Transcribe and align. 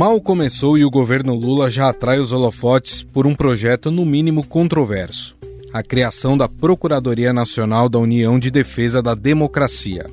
Mal 0.00 0.18
começou 0.18 0.78
e 0.78 0.84
o 0.86 0.90
governo 0.90 1.34
Lula 1.34 1.70
já 1.70 1.90
atrai 1.90 2.20
os 2.20 2.32
holofotes 2.32 3.02
por 3.02 3.26
um 3.26 3.34
projeto 3.34 3.90
no 3.90 4.02
mínimo 4.02 4.46
controverso: 4.46 5.36
a 5.74 5.82
criação 5.82 6.38
da 6.38 6.48
Procuradoria 6.48 7.34
Nacional 7.34 7.86
da 7.86 7.98
União 7.98 8.38
de 8.38 8.50
Defesa 8.50 9.02
da 9.02 9.14
Democracia. 9.14 10.06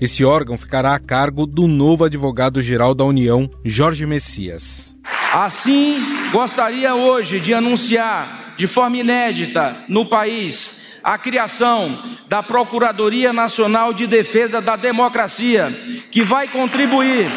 Esse 0.00 0.24
órgão 0.24 0.56
ficará 0.56 0.94
a 0.94 0.98
cargo 0.98 1.44
do 1.44 1.68
novo 1.68 2.04
advogado-geral 2.04 2.94
da 2.94 3.04
União, 3.04 3.46
Jorge 3.62 4.06
Messias. 4.06 4.96
Assim, 5.30 5.98
gostaria 6.32 6.94
hoje 6.94 7.38
de 7.38 7.52
anunciar 7.52 8.54
de 8.56 8.66
forma 8.66 8.96
inédita 8.96 9.76
no 9.90 10.08
país 10.08 10.80
a 11.02 11.18
criação 11.18 12.02
da 12.30 12.42
Procuradoria 12.42 13.30
Nacional 13.30 13.92
de 13.92 14.06
Defesa 14.06 14.62
da 14.62 14.74
Democracia, 14.74 15.68
que 16.10 16.22
vai 16.22 16.48
contribuir 16.48 17.30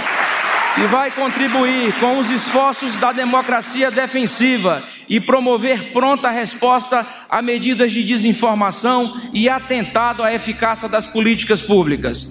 e 0.79 0.87
vai 0.87 1.09
contribuir 1.09 1.91
com 1.99 2.19
os 2.19 2.29
esforços 2.29 2.93
da 2.99 3.11
democracia 3.11 3.89
defensiva 3.89 4.83
e 5.09 5.19
promover 5.19 5.91
pronta 5.91 6.29
resposta 6.29 7.05
a 7.27 7.41
medidas 7.41 7.91
de 7.91 8.03
desinformação 8.03 9.19
e 9.33 9.49
atentado 9.49 10.21
à 10.21 10.31
eficácia 10.31 10.87
das 10.87 11.07
políticas 11.07 11.61
públicas. 11.61 12.29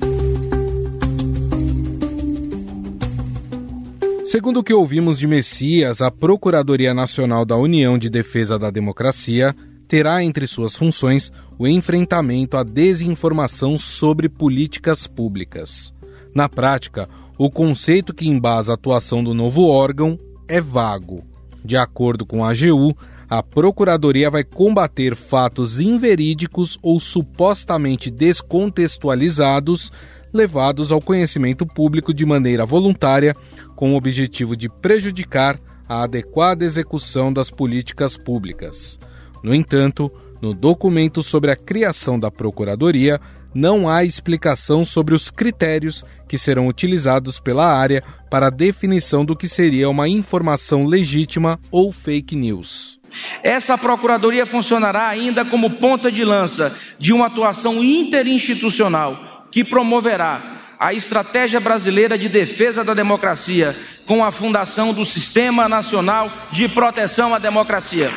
Segundo 4.26 4.60
o 4.60 4.62
que 4.62 4.74
ouvimos 4.74 5.18
de 5.18 5.26
Messias, 5.26 6.00
a 6.00 6.10
Procuradoria 6.10 6.92
Nacional 6.92 7.44
da 7.44 7.56
União 7.56 7.98
de 7.98 8.08
Defesa 8.08 8.58
da 8.58 8.70
Democracia 8.70 9.56
terá 9.88 10.22
entre 10.22 10.46
suas 10.46 10.76
funções 10.76 11.32
o 11.58 11.66
enfrentamento 11.66 12.56
à 12.56 12.62
desinformação 12.62 13.78
sobre 13.78 14.28
políticas 14.28 15.06
públicas. 15.06 15.94
Na 16.34 16.48
prática, 16.48 17.08
o 17.38 17.50
conceito 17.50 18.14
que 18.14 18.28
embasa 18.28 18.72
a 18.72 18.74
atuação 18.74 19.22
do 19.22 19.34
novo 19.34 19.68
órgão 19.68 20.18
é 20.48 20.60
vago. 20.60 21.24
De 21.64 21.76
acordo 21.76 22.24
com 22.24 22.44
a 22.44 22.50
AGU, 22.50 22.96
a 23.28 23.42
Procuradoria 23.42 24.30
vai 24.30 24.44
combater 24.44 25.16
fatos 25.16 25.80
inverídicos 25.80 26.78
ou 26.82 27.00
supostamente 27.00 28.10
descontextualizados 28.10 29.90
levados 30.32 30.92
ao 30.92 31.00
conhecimento 31.00 31.66
público 31.66 32.12
de 32.12 32.24
maneira 32.24 32.64
voluntária, 32.64 33.34
com 33.74 33.92
o 33.92 33.96
objetivo 33.96 34.56
de 34.56 34.68
prejudicar 34.68 35.58
a 35.88 36.02
adequada 36.02 36.64
execução 36.64 37.32
das 37.32 37.50
políticas 37.50 38.16
públicas. 38.16 38.98
No 39.42 39.54
entanto, 39.54 40.10
no 40.40 40.52
documento 40.52 41.22
sobre 41.22 41.50
a 41.50 41.56
criação 41.56 42.18
da 42.18 42.30
Procuradoria, 42.30 43.20
não 43.56 43.88
há 43.88 44.04
explicação 44.04 44.84
sobre 44.84 45.14
os 45.14 45.30
critérios 45.30 46.04
que 46.28 46.36
serão 46.36 46.68
utilizados 46.68 47.40
pela 47.40 47.66
área 47.66 48.02
para 48.30 48.48
a 48.48 48.50
definição 48.50 49.24
do 49.24 49.34
que 49.34 49.48
seria 49.48 49.88
uma 49.88 50.06
informação 50.06 50.84
legítima 50.84 51.58
ou 51.70 51.90
fake 51.90 52.36
news. 52.36 53.00
Essa 53.42 53.78
procuradoria 53.78 54.44
funcionará 54.44 55.08
ainda 55.08 55.42
como 55.42 55.78
ponta 55.78 56.12
de 56.12 56.22
lança 56.22 56.76
de 56.98 57.14
uma 57.14 57.28
atuação 57.28 57.82
interinstitucional 57.82 59.48
que 59.50 59.64
promoverá 59.64 60.56
a 60.78 60.92
estratégia 60.92 61.58
brasileira 61.58 62.18
de 62.18 62.28
defesa 62.28 62.84
da 62.84 62.92
democracia 62.92 63.74
com 64.06 64.22
a 64.22 64.30
fundação 64.30 64.92
do 64.92 65.04
Sistema 65.04 65.66
Nacional 65.66 66.30
de 66.52 66.68
Proteção 66.68 67.34
à 67.34 67.38
Democracia. 67.38 68.10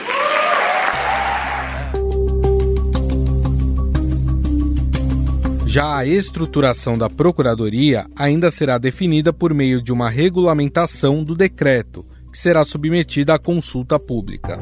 Já 5.70 5.98
a 5.98 6.03
estruturação 6.03 6.98
da 6.98 7.08
Procuradoria 7.08 8.08
ainda 8.16 8.50
será 8.50 8.80
definida 8.80 9.31
por 9.31 9.53
meio 9.53 9.80
de 9.80 9.94
uma 9.94 10.09
regulamentação 10.09 11.23
do 11.23 11.36
decreto, 11.36 12.04
que 12.32 12.39
será 12.39 12.66
submetida 12.66 13.36
à 13.36 13.38
consulta 13.38 13.99
pública. 13.99 14.58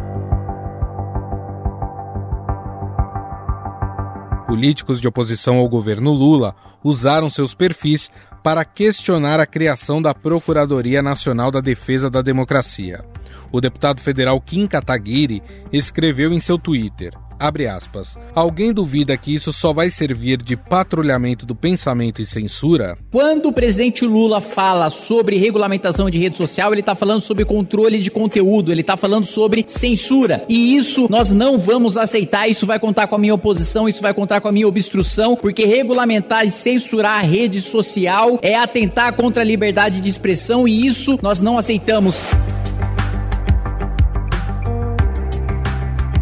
Políticos 4.48 5.00
de 5.00 5.08
oposição 5.08 5.60
ao 5.60 5.70
governo 5.70 6.12
Lula 6.12 6.54
usaram 6.84 7.30
seus 7.30 7.56
perfis 7.56 8.12
para 8.44 8.66
questionar 8.66 9.40
a 9.40 9.46
criação 9.46 10.02
da 10.02 10.14
Procuradoria 10.14 11.02
Nacional 11.02 11.50
da 11.50 11.62
Defesa 11.62 12.10
da 12.10 12.22
Democracia. 12.22 13.06
O 13.54 13.62
deputado 13.62 14.02
federal 14.02 14.42
Kim 14.42 14.68
Kataguiri 14.68 15.42
escreveu 15.72 16.34
em 16.34 16.42
seu 16.42 16.58
Twitter: 16.58 17.14
Abre 17.40 17.68
aspas. 17.68 18.18
Alguém 18.34 18.74
duvida 18.74 19.16
que 19.18 19.34
isso 19.34 19.54
só 19.54 19.72
vai 19.72 19.90
servir 19.90 20.42
de 20.42 20.56
patrulhamento 20.56 21.46
do 21.46 21.56
pensamento 21.56 22.22
e 22.22 22.26
censura? 22.26 22.98
Quando 23.12 23.50
o 23.50 23.54
presidente 23.54 24.06
Lula 24.06 24.42
fala 24.42 24.90
sobre 24.90 25.38
regulamentação 25.38 26.10
de 26.10 26.18
rede 26.18 26.38
social, 26.38 26.72
ele 26.72 26.82
está 26.82 26.96
falando 26.96 27.22
sobre 27.22 27.46
controle 27.46 28.00
de 28.00 28.10
conteúdo, 28.10 28.72
ele 28.72 28.82
está 28.82 28.98
falando 28.98 29.26
sobre 29.26 29.64
censura. 29.68 30.44
E 30.50 30.76
isso 30.76 31.08
nós 31.10 31.32
não 31.32 31.58
vamos 31.58 31.98
aceitar. 31.98 32.48
Isso 32.48 32.66
vai 32.66 32.80
contar 32.80 33.08
com 33.08 33.16
a 33.16 33.20
minha 33.20 33.36
oposição, 33.36 33.88
isso 33.88 34.02
vai 34.02 34.14
contar 34.14 34.42
com 34.42 34.48
a 34.48 34.52
minha 34.52 34.68
obstrução, 34.68 35.36
porque 35.36 35.66
regulamentar 35.66 36.46
e 36.46 36.52
censurar 36.52 37.20
a 37.20 37.22
rede 37.22 37.62
social 37.62 38.40
é 38.42 38.56
atentar 38.56 39.14
contra 39.16 39.42
a 39.42 39.46
liberdade 39.46 40.02
de 40.02 40.10
expressão 40.10 40.68
e 40.68 40.88
isso 40.88 41.18
nós 41.22 41.42
não 41.42 41.58
aceitamos. 41.58 42.22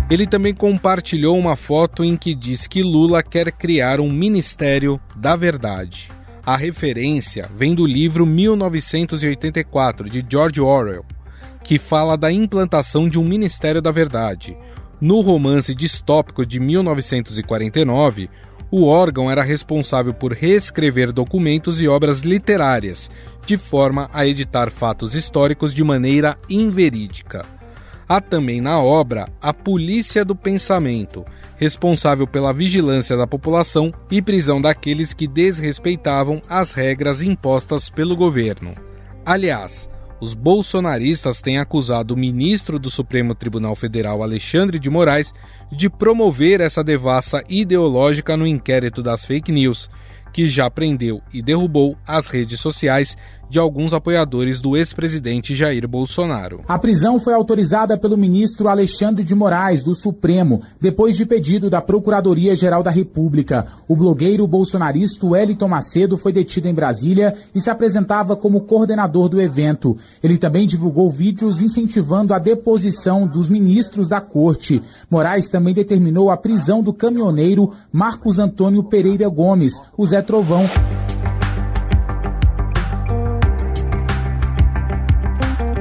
Ele 0.07 0.27
também 0.27 0.53
compartilhou 0.53 1.35
uma 1.35 1.55
foto 1.55 2.03
em 2.03 2.16
que 2.16 2.35
diz 2.35 2.67
que 2.67 2.83
Lula 2.83 3.23
quer 3.23 3.51
criar 3.51 3.99
um 3.99 4.11
Ministério 4.11 5.01
da 5.16 5.35
Verdade. 5.35 6.09
A 6.45 6.55
referência 6.55 7.49
vem 7.55 7.73
do 7.73 7.88
livro 7.88 8.23
1984 8.23 10.07
de 10.07 10.23
George 10.29 10.61
Orwell, 10.61 11.03
que 11.63 11.79
fala 11.79 12.16
da 12.16 12.31
implantação 12.31 13.09
de 13.09 13.17
um 13.17 13.23
Ministério 13.23 13.81
da 13.81 13.89
Verdade. 13.89 14.55
No 15.01 15.21
romance 15.21 15.73
distópico 15.73 16.45
de 16.45 16.59
1949, 16.59 18.29
o 18.69 18.85
órgão 18.85 19.31
era 19.31 19.41
responsável 19.41 20.13
por 20.13 20.33
reescrever 20.33 21.11
documentos 21.11 21.81
e 21.81 21.87
obras 21.87 22.19
literárias, 22.19 23.09
de 23.43 23.57
forma 23.57 24.07
a 24.13 24.27
editar 24.27 24.69
fatos 24.69 25.16
históricos 25.16 25.73
de 25.73 25.83
maneira 25.83 26.37
inverídica. 26.47 27.54
Há 28.07 28.21
também 28.21 28.61
na 28.61 28.79
obra 28.79 29.27
a 29.41 29.51
Polícia 29.51 30.23
do 30.23 30.35
Pensamento, 30.35 31.25
responsável 31.57 32.27
pela 32.27 32.53
vigilância 32.53 33.17
da 33.17 33.25
população 33.25 33.91
e 34.11 34.21
prisão 34.21 34.61
daqueles 34.61 35.11
que 35.11 35.27
desrespeitavam 35.27 36.39
as 36.47 36.71
regras 36.71 37.23
impostas 37.23 37.89
pelo 37.89 38.16
governo. 38.16 38.75
Aliás, 39.25 39.89
os 40.21 40.33
bolsonaristas 40.33 41.41
têm 41.41 41.57
acusado 41.57 42.13
o 42.13 42.17
ministro 42.17 42.77
do 42.77 42.91
Supremo 42.91 43.33
Tribunal 43.33 43.75
Federal, 43.75 44.22
Alexandre 44.22 44.79
de 44.79 44.89
Moraes, 44.89 45.33
de 45.72 45.89
promover 45.89 46.61
essa 46.61 46.83
devassa 46.83 47.43
ideológica 47.49 48.37
no 48.37 48.45
inquérito 48.45 49.01
das 49.01 49.25
fake 49.25 49.51
news, 49.51 49.89
que 50.31 50.47
já 50.47 50.69
prendeu 50.69 51.22
e 51.33 51.41
derrubou 51.41 51.97
as 52.05 52.27
redes 52.27 52.59
sociais 52.59 53.17
de 53.50 53.59
alguns 53.59 53.94
apoiadores 53.94 54.61
do 54.61 54.75
ex-presidente 54.75 55.53
Jair 55.53 55.88
Bolsonaro. 55.88 56.61
A 56.67 56.78
prisão 56.78 57.19
foi 57.19 57.33
autorizada 57.33 57.97
pelo 57.97 58.17
ministro 58.17 58.67
Alexandre 58.67 59.23
de 59.23 59.35
Moraes, 59.35 59.83
do 59.83 59.95
Supremo, 59.95 60.61
depois 60.79 61.16
de 61.16 61.25
pedido 61.25 61.69
da 61.69 61.81
Procuradoria-Geral 61.81 62.84
da 62.84 62.91
República. 62.91 63.67
O 63.88 63.95
blogueiro 63.95 64.47
bolsonarista 64.47 65.25
Wellington 65.25 65.67
Macedo 65.67 66.17
foi 66.17 66.31
detido 66.31 66.67
em 66.67 66.73
Brasília 66.73 67.34
e 67.53 67.61
se 67.61 67.69
apresentava 67.69 68.35
como 68.35 68.61
coordenador 68.61 69.29
do 69.29 69.41
evento. 69.41 69.97
Ele 70.23 70.38
também 70.38 70.67
divulgou 70.67 71.09
vídeos 71.09 71.61
incentivando 71.61 72.34
a 72.34 72.39
deposição 72.39 73.25
dos 73.28 73.50
ministros 73.50 74.09
da 74.09 74.22
corte. 74.22 74.81
Moraes 75.09 75.50
também 75.50 75.73
determinou 75.73 76.29
a 76.29 76.38
prisão 76.38 76.81
do 76.81 76.94
caminhoneiro 76.94 77.72
Marcos 77.91 78.39
Antônio 78.39 78.84
Pereira 78.84 79.28
Gomes, 79.29 79.81
o 79.97 80.05
Zé 80.05 80.22
Trovão. 80.22 80.66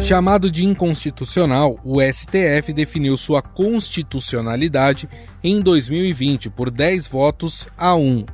Chamado 0.05 0.51
de 0.51 0.67
inconstitucional, 0.67 1.81
o 1.83 1.99
STF 1.99 2.75
definiu 2.75 3.17
sua 3.17 3.41
constitucionalidade 3.41 5.09
em 5.43 5.63
2020 5.63 6.51
por 6.51 6.71
10 6.71 7.07
votos 7.07 7.67
a 7.75 7.95
1. 7.97 8.27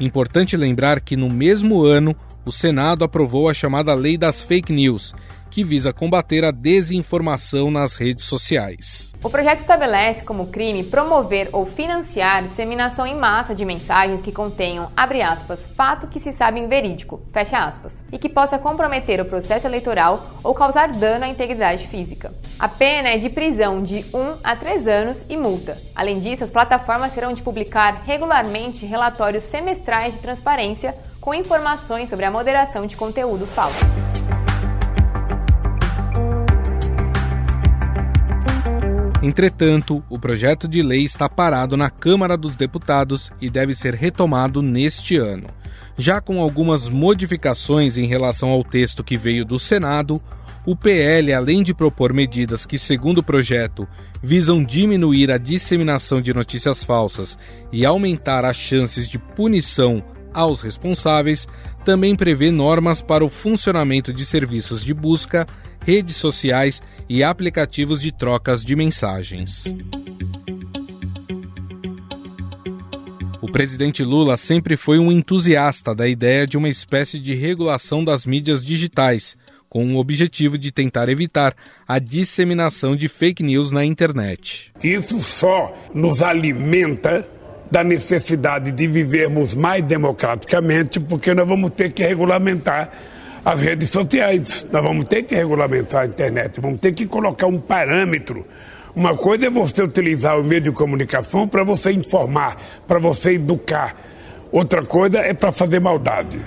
Importante 0.00 0.56
lembrar 0.56 1.00
que 1.00 1.16
no 1.16 1.32
mesmo 1.32 1.84
ano, 1.84 2.12
o 2.44 2.50
Senado 2.50 3.04
aprovou 3.04 3.48
a 3.48 3.54
chamada 3.54 3.94
Lei 3.94 4.18
das 4.18 4.42
Fake 4.42 4.72
News, 4.72 5.14
que 5.50 5.64
visa 5.64 5.92
combater 5.92 6.44
a 6.44 6.50
desinformação 6.50 7.70
nas 7.70 7.94
redes 7.94 8.24
sociais. 8.24 9.12
O 9.22 9.30
projeto 9.30 9.60
estabelece 9.60 10.24
como 10.24 10.48
crime 10.48 10.84
promover 10.84 11.48
ou 11.52 11.66
financiar 11.66 12.44
disseminação 12.44 13.06
em 13.06 13.16
massa 13.16 13.54
de 13.54 13.64
mensagens 13.64 14.22
que 14.22 14.30
contenham, 14.30 14.90
abre 14.96 15.22
aspas, 15.22 15.60
fato 15.76 16.06
que 16.06 16.20
se 16.20 16.32
sabe 16.32 16.60
inverídico, 16.60 17.20
fecha 17.32 17.58
aspas, 17.58 17.94
e 18.12 18.18
que 18.18 18.28
possa 18.28 18.58
comprometer 18.58 19.20
o 19.20 19.24
processo 19.24 19.66
eleitoral 19.66 20.30
ou 20.42 20.54
causar 20.54 20.92
dano 20.92 21.24
à 21.24 21.28
integridade 21.28 21.86
física. 21.88 22.32
A 22.58 22.68
pena 22.68 23.08
é 23.08 23.16
de 23.16 23.28
prisão 23.28 23.82
de 23.82 24.04
1 24.14 24.38
a 24.44 24.56
3 24.56 24.86
anos 24.86 25.24
e 25.28 25.36
multa. 25.36 25.76
Além 25.94 26.20
disso, 26.20 26.44
as 26.44 26.50
plataformas 26.50 27.12
terão 27.12 27.32
de 27.32 27.42
publicar 27.42 28.02
regularmente 28.06 28.86
relatórios 28.86 29.44
semestrais 29.44 30.14
de 30.14 30.20
transparência 30.20 30.94
com 31.20 31.34
informações 31.34 32.08
sobre 32.08 32.24
a 32.24 32.30
moderação 32.30 32.86
de 32.86 32.96
conteúdo 32.96 33.46
falso. 33.46 33.84
Entretanto, 39.26 40.04
o 40.08 40.20
projeto 40.20 40.68
de 40.68 40.80
lei 40.84 41.02
está 41.02 41.28
parado 41.28 41.76
na 41.76 41.90
Câmara 41.90 42.36
dos 42.36 42.56
Deputados 42.56 43.28
e 43.40 43.50
deve 43.50 43.74
ser 43.74 43.92
retomado 43.92 44.62
neste 44.62 45.16
ano. 45.16 45.48
Já 45.98 46.20
com 46.20 46.40
algumas 46.40 46.88
modificações 46.88 47.98
em 47.98 48.06
relação 48.06 48.50
ao 48.50 48.62
texto 48.62 49.02
que 49.02 49.16
veio 49.16 49.44
do 49.44 49.58
Senado, 49.58 50.22
o 50.64 50.76
PL, 50.76 51.32
além 51.32 51.64
de 51.64 51.74
propor 51.74 52.12
medidas 52.12 52.64
que, 52.64 52.78
segundo 52.78 53.18
o 53.18 53.22
projeto, 53.22 53.88
visam 54.22 54.62
diminuir 54.62 55.32
a 55.32 55.38
disseminação 55.38 56.20
de 56.20 56.32
notícias 56.32 56.84
falsas 56.84 57.36
e 57.72 57.84
aumentar 57.84 58.44
as 58.44 58.56
chances 58.56 59.08
de 59.08 59.18
punição 59.18 60.04
aos 60.32 60.60
responsáveis, 60.60 61.48
também 61.84 62.14
prevê 62.14 62.52
normas 62.52 63.02
para 63.02 63.24
o 63.24 63.28
funcionamento 63.28 64.12
de 64.12 64.24
serviços 64.24 64.84
de 64.84 64.94
busca, 64.94 65.44
redes 65.86 66.16
sociais 66.16 66.82
e 67.08 67.22
aplicativos 67.22 68.02
de 68.02 68.10
trocas 68.10 68.64
de 68.64 68.74
mensagens. 68.74 69.72
O 73.40 73.46
presidente 73.52 74.02
Lula 74.02 74.36
sempre 74.36 74.76
foi 74.76 74.98
um 74.98 75.12
entusiasta 75.12 75.94
da 75.94 76.08
ideia 76.08 76.44
de 76.44 76.56
uma 76.56 76.68
espécie 76.68 77.20
de 77.20 77.36
regulação 77.36 78.04
das 78.04 78.26
mídias 78.26 78.64
digitais, 78.64 79.36
com 79.68 79.94
o 79.94 79.98
objetivo 79.98 80.58
de 80.58 80.72
tentar 80.72 81.08
evitar 81.08 81.54
a 81.86 82.00
disseminação 82.00 82.96
de 82.96 83.06
fake 83.06 83.44
news 83.44 83.70
na 83.70 83.84
internet. 83.84 84.72
Isso 84.82 85.20
só 85.20 85.72
nos 85.94 86.20
alimenta 86.20 87.28
da 87.70 87.84
necessidade 87.84 88.72
de 88.72 88.88
vivermos 88.88 89.54
mais 89.54 89.84
democraticamente, 89.84 90.98
porque 90.98 91.32
nós 91.32 91.46
vamos 91.46 91.70
ter 91.70 91.92
que 91.92 92.04
regulamentar 92.04 93.15
as 93.46 93.60
redes 93.60 93.90
sociais, 93.90 94.66
nós 94.72 94.82
vamos 94.82 95.06
ter 95.06 95.22
que 95.22 95.32
regulamentar 95.36 96.02
a 96.02 96.06
internet, 96.06 96.60
vamos 96.60 96.80
ter 96.80 96.92
que 96.92 97.06
colocar 97.06 97.46
um 97.46 97.60
parâmetro. 97.60 98.44
Uma 98.92 99.16
coisa 99.16 99.46
é 99.46 99.50
você 99.50 99.84
utilizar 99.84 100.36
o 100.40 100.42
meio 100.42 100.62
de 100.62 100.72
comunicação 100.72 101.46
para 101.46 101.62
você 101.62 101.92
informar, 101.92 102.60
para 102.88 102.98
você 102.98 103.34
educar. 103.34 103.94
Outra 104.50 104.82
coisa 104.82 105.20
é 105.20 105.32
para 105.32 105.52
fazer 105.52 105.78
maldade. 105.78 106.40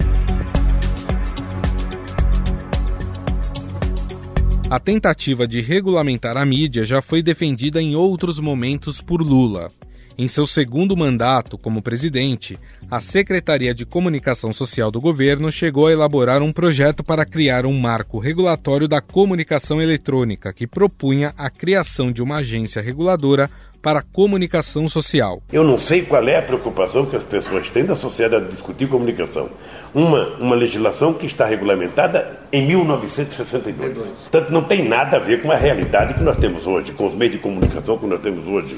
A 4.69 4.77
tentativa 4.77 5.47
de 5.47 5.61
regulamentar 5.61 6.35
a 6.35 6.45
mídia 6.45 6.83
já 6.83 7.01
foi 7.01 7.23
defendida 7.23 7.81
em 7.81 7.95
outros 7.95 8.41
momentos 8.41 8.99
por 8.99 9.21
Lula. 9.21 9.71
Em 10.17 10.27
seu 10.27 10.45
segundo 10.45 10.97
mandato 10.97 11.57
como 11.57 11.81
presidente, 11.81 12.59
a 12.91 12.99
Secretaria 12.99 13.73
de 13.73 13.85
Comunicação 13.85 14.51
Social 14.51 14.89
do 14.89 14.99
governo 14.99 15.51
chegou 15.51 15.87
a 15.87 15.91
elaborar 15.91 16.41
um 16.41 16.51
projeto 16.51 17.03
para 17.03 17.23
criar 17.23 17.65
um 17.65 17.79
marco 17.79 18.17
regulatório 18.17 18.87
da 18.87 18.99
comunicação 18.99 19.79
eletrônica 19.79 20.51
que 20.51 20.65
propunha 20.65 21.31
a 21.37 21.51
criação 21.51 22.11
de 22.11 22.23
uma 22.23 22.37
agência 22.37 22.81
reguladora 22.81 23.47
para 23.79 23.99
a 23.99 24.03
comunicação 24.03 24.87
social. 24.87 25.41
Eu 25.53 25.63
não 25.63 25.79
sei 25.79 26.01
qual 26.01 26.27
é 26.27 26.37
a 26.37 26.41
preocupação 26.41 27.05
que 27.05 27.15
as 27.15 27.23
pessoas 27.23 27.69
têm 27.69 27.85
da 27.85 27.95
sociedade 27.95 28.45
de 28.45 28.51
discutir 28.51 28.87
comunicação. 28.87 29.49
Uma, 29.93 30.35
uma 30.37 30.55
legislação 30.55 31.13
que 31.13 31.25
está 31.25 31.45
regulamentada 31.45 32.39
em 32.51 32.65
1962. 32.67 33.97
Portanto, 34.03 34.49
não 34.49 34.63
tem 34.63 34.87
nada 34.87 35.17
a 35.17 35.19
ver 35.19 35.41
com 35.41 35.51
a 35.51 35.55
realidade 35.55 36.15
que 36.15 36.23
nós 36.23 36.37
temos 36.37 36.67
hoje, 36.67 36.91
com 36.91 37.07
os 37.07 37.15
meios 37.15 37.35
de 37.35 37.39
comunicação 37.39 37.97
que 37.97 38.05
nós 38.05 38.19
temos 38.19 38.45
hoje 38.47 38.77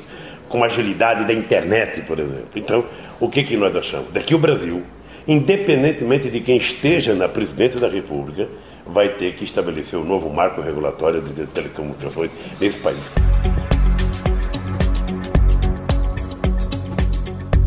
com 0.52 0.64
a 0.64 0.68
agilidade 0.68 1.26
da 1.26 1.34
internet, 1.34 2.02
por 2.02 2.20
exemplo. 2.20 2.50
Então, 2.56 2.86
o 3.20 3.30
que, 3.30 3.44
que 3.44 3.56
nós 3.56 3.76
achamos? 3.76 4.12
Daqui 4.12 4.36
o 4.36 4.38
Brasil, 4.38 4.84
independentemente 5.28 6.30
de 6.30 6.42
quem 6.42 6.58
esteja 6.58 7.16
na 7.16 7.30
presidência 7.30 7.80
da 7.80 7.88
República, 7.88 8.48
vai 8.86 9.10
ter 9.10 9.34
que 9.34 9.46
estabelecer 9.46 9.98
um 9.98 10.04
novo 10.04 10.30
marco 10.30 10.62
regulatório 10.62 11.22
de 11.22 11.46
telecomunicações 11.48 12.30
nesse 12.60 12.78
país. 12.80 13.00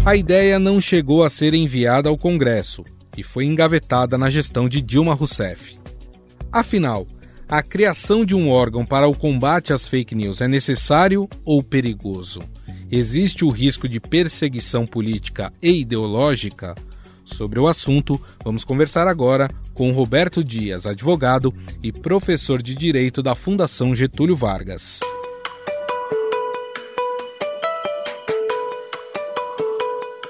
A 0.05 0.15
ideia 0.15 0.59
não 0.59 0.79
chegou 0.81 1.25
a 1.25 1.31
ser 1.31 1.55
enviada 1.55 2.11
ao 2.11 2.19
Congresso 2.19 2.85
e 3.17 3.23
foi 3.23 3.47
engavetada 3.47 4.19
na 4.19 4.29
gestão 4.29 4.69
de 4.69 4.83
Dilma 4.83 5.15
Rousseff. 5.15 5.79
Afinal, 6.53 7.07
a 7.49 7.63
criação 7.63 8.25
de 8.25 8.35
um 8.35 8.51
órgão 8.51 8.85
para 8.85 9.09
o 9.09 9.15
combate 9.15 9.73
às 9.73 9.89
fake 9.89 10.15
news 10.15 10.43
é 10.43 10.49
necessário 10.49 11.27
ou 11.45 11.63
perigoso? 11.63 12.41
Existe 12.97 13.45
o 13.45 13.51
risco 13.51 13.89
de 13.89 13.99
perseguição 13.99 14.87
política 14.87 15.53
e 15.61 15.81
ideológica? 15.81 16.77
Sobre 17.25 17.59
o 17.59 17.67
assunto, 17.67 18.21
vamos 18.45 18.65
conversar 18.65 19.09
agora 19.09 19.51
com 19.75 19.91
Roberto 19.91 20.45
Dias, 20.45 20.87
advogado 20.87 21.53
e 21.83 21.91
professor 21.91 22.63
de 22.63 22.73
Direito 22.73 23.21
da 23.21 23.35
Fundação 23.35 23.97
Getúlio 23.97 24.37
Vargas. 24.37 25.01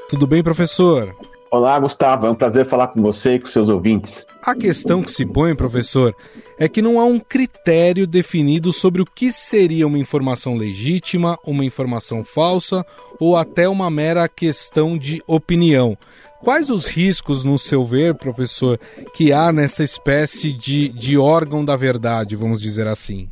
Tudo 0.08 0.26
bem, 0.26 0.42
professor? 0.42 1.14
Olá, 1.50 1.78
Gustavo. 1.78 2.26
É 2.26 2.30
um 2.30 2.34
prazer 2.34 2.64
falar 2.64 2.88
com 2.88 3.02
você 3.02 3.34
e 3.34 3.40
com 3.40 3.46
seus 3.46 3.68
ouvintes. 3.68 4.24
A 4.46 4.54
questão 4.54 5.02
que 5.02 5.10
se 5.10 5.24
põe, 5.24 5.54
professor, 5.54 6.14
é 6.58 6.68
que 6.68 6.82
não 6.82 7.00
há 7.00 7.04
um 7.06 7.18
critério 7.18 8.06
definido 8.06 8.74
sobre 8.74 9.00
o 9.00 9.06
que 9.06 9.32
seria 9.32 9.86
uma 9.86 9.96
informação 9.96 10.54
legítima, 10.54 11.38
uma 11.46 11.64
informação 11.64 12.22
falsa 12.22 12.84
ou 13.18 13.38
até 13.38 13.66
uma 13.66 13.90
mera 13.90 14.28
questão 14.28 14.98
de 14.98 15.22
opinião. 15.26 15.96
Quais 16.42 16.68
os 16.68 16.86
riscos, 16.86 17.42
no 17.42 17.58
seu 17.58 17.86
ver, 17.86 18.16
professor, 18.16 18.78
que 19.14 19.32
há 19.32 19.50
nessa 19.50 19.82
espécie 19.82 20.52
de, 20.52 20.90
de 20.90 21.16
órgão 21.16 21.64
da 21.64 21.74
verdade, 21.74 22.36
vamos 22.36 22.60
dizer 22.60 22.86
assim? 22.86 23.30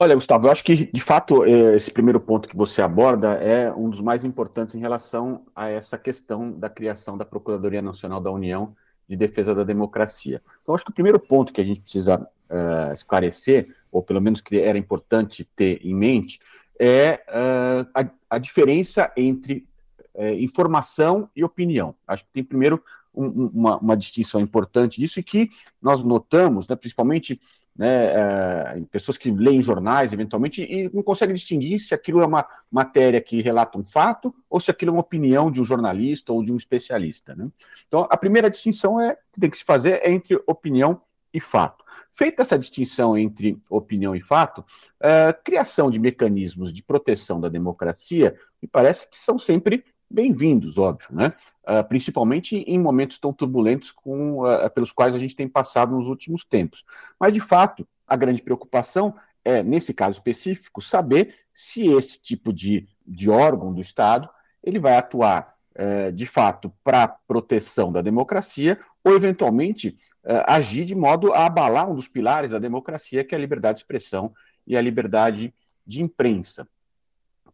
Olha, 0.00 0.14
Gustavo, 0.14 0.46
eu 0.46 0.50
acho 0.50 0.64
que, 0.64 0.90
de 0.90 1.00
fato, 1.02 1.44
é, 1.44 1.76
esse 1.76 1.90
primeiro 1.90 2.18
ponto 2.18 2.48
que 2.48 2.56
você 2.56 2.80
aborda 2.80 3.34
é 3.34 3.70
um 3.70 3.90
dos 3.90 4.00
mais 4.00 4.24
importantes 4.24 4.74
em 4.74 4.80
relação 4.80 5.42
a 5.54 5.68
essa 5.68 5.98
questão 5.98 6.50
da 6.52 6.70
criação 6.70 7.18
da 7.18 7.24
Procuradoria 7.26 7.82
Nacional 7.82 8.18
da 8.18 8.30
União 8.30 8.74
de 9.08 9.16
Defesa 9.16 9.54
da 9.54 9.64
Democracia. 9.64 10.42
Então, 10.62 10.74
acho 10.74 10.84
que 10.84 10.90
o 10.90 10.94
primeiro 10.94 11.18
ponto 11.18 11.52
que 11.52 11.60
a 11.60 11.64
gente 11.64 11.80
precisa 11.80 12.20
uh, 12.20 12.94
esclarecer, 12.94 13.74
ou 13.90 14.02
pelo 14.02 14.20
menos 14.20 14.40
que 14.40 14.58
era 14.58 14.78
importante 14.78 15.44
ter 15.56 15.84
em 15.84 15.94
mente, 15.94 16.40
é 16.78 17.22
uh, 17.28 17.88
a, 17.94 18.36
a, 18.36 18.38
diferença 18.38 19.12
entre 19.16 19.66
uh, 20.14 20.34
informação 20.38 21.28
e 21.36 21.44
opinião. 21.44 21.94
Acho 22.06 22.24
que 22.24 22.32
tem 22.32 22.44
primeiro 22.44 22.82
um, 23.14 23.46
uma, 23.48 23.78
uma, 23.78 23.96
distinção 23.96 24.40
importante 24.40 25.00
disso 25.00 25.20
e 25.20 25.22
que 25.22 25.50
nós 25.80 26.02
notamos, 26.02 26.66
né, 26.66 26.74
principalmente 26.74 27.40
né, 27.76 28.80
pessoas 28.90 29.18
que 29.18 29.30
leem 29.30 29.60
jornais, 29.60 30.12
eventualmente, 30.12 30.62
e 30.62 30.88
não 30.94 31.02
conseguem 31.02 31.34
distinguir 31.34 31.80
se 31.80 31.92
aquilo 31.92 32.20
é 32.20 32.26
uma 32.26 32.46
matéria 32.70 33.20
que 33.20 33.42
relata 33.42 33.78
um 33.78 33.84
fato 33.84 34.34
ou 34.48 34.60
se 34.60 34.70
aquilo 34.70 34.90
é 34.90 34.94
uma 34.94 35.00
opinião 35.00 35.50
de 35.50 35.60
um 35.60 35.64
jornalista 35.64 36.32
ou 36.32 36.44
de 36.44 36.52
um 36.52 36.56
especialista. 36.56 37.34
Né? 37.34 37.48
Então, 37.88 38.06
a 38.08 38.16
primeira 38.16 38.48
distinção 38.48 39.00
é, 39.00 39.16
que 39.32 39.40
tem 39.40 39.50
que 39.50 39.56
se 39.56 39.64
fazer 39.64 40.00
é 40.02 40.10
entre 40.10 40.40
opinião 40.46 41.00
e 41.32 41.40
fato. 41.40 41.84
Feita 42.12 42.42
essa 42.42 42.56
distinção 42.56 43.18
entre 43.18 43.60
opinião 43.68 44.14
e 44.14 44.22
fato, 44.22 44.60
uh, 44.60 45.42
criação 45.42 45.90
de 45.90 45.98
mecanismos 45.98 46.72
de 46.72 46.80
proteção 46.80 47.40
da 47.40 47.48
democracia 47.48 48.36
me 48.62 48.68
parece 48.68 49.08
que 49.08 49.18
são 49.18 49.36
sempre 49.36 49.84
bem-vindos, 50.14 50.78
óbvio, 50.78 51.08
né? 51.10 51.32
Uh, 51.66 51.82
principalmente 51.88 52.56
em 52.56 52.78
momentos 52.78 53.18
tão 53.18 53.32
turbulentos 53.32 53.90
com, 53.90 54.42
uh, 54.42 54.70
pelos 54.70 54.92
quais 54.92 55.14
a 55.14 55.18
gente 55.18 55.34
tem 55.34 55.48
passado 55.48 55.92
nos 55.92 56.06
últimos 56.06 56.44
tempos. 56.44 56.84
Mas, 57.18 57.32
de 57.32 57.40
fato, 57.40 57.86
a 58.06 58.14
grande 58.14 58.42
preocupação 58.42 59.14
é, 59.44 59.62
nesse 59.62 59.92
caso 59.92 60.18
específico, 60.18 60.80
saber 60.80 61.34
se 61.52 61.86
esse 61.88 62.18
tipo 62.20 62.52
de, 62.52 62.88
de 63.06 63.28
órgão 63.28 63.72
do 63.72 63.80
Estado 63.80 64.28
ele 64.62 64.78
vai 64.78 64.96
atuar 64.96 65.54
uh, 65.74 66.10
de 66.12 66.24
fato 66.24 66.72
para 66.82 67.06
proteção 67.06 67.92
da 67.92 68.00
democracia 68.00 68.80
ou, 69.04 69.14
eventualmente, 69.14 69.98
uh, 70.24 70.44
agir 70.46 70.86
de 70.86 70.94
modo 70.94 71.32
a 71.34 71.44
abalar 71.44 71.90
um 71.90 71.94
dos 71.94 72.08
pilares 72.08 72.52
da 72.52 72.58
democracia, 72.58 73.22
que 73.22 73.34
é 73.34 73.38
a 73.38 73.40
liberdade 73.40 73.76
de 73.76 73.82
expressão 73.82 74.32
e 74.66 74.76
a 74.76 74.80
liberdade 74.80 75.52
de 75.86 76.02
imprensa. 76.02 76.66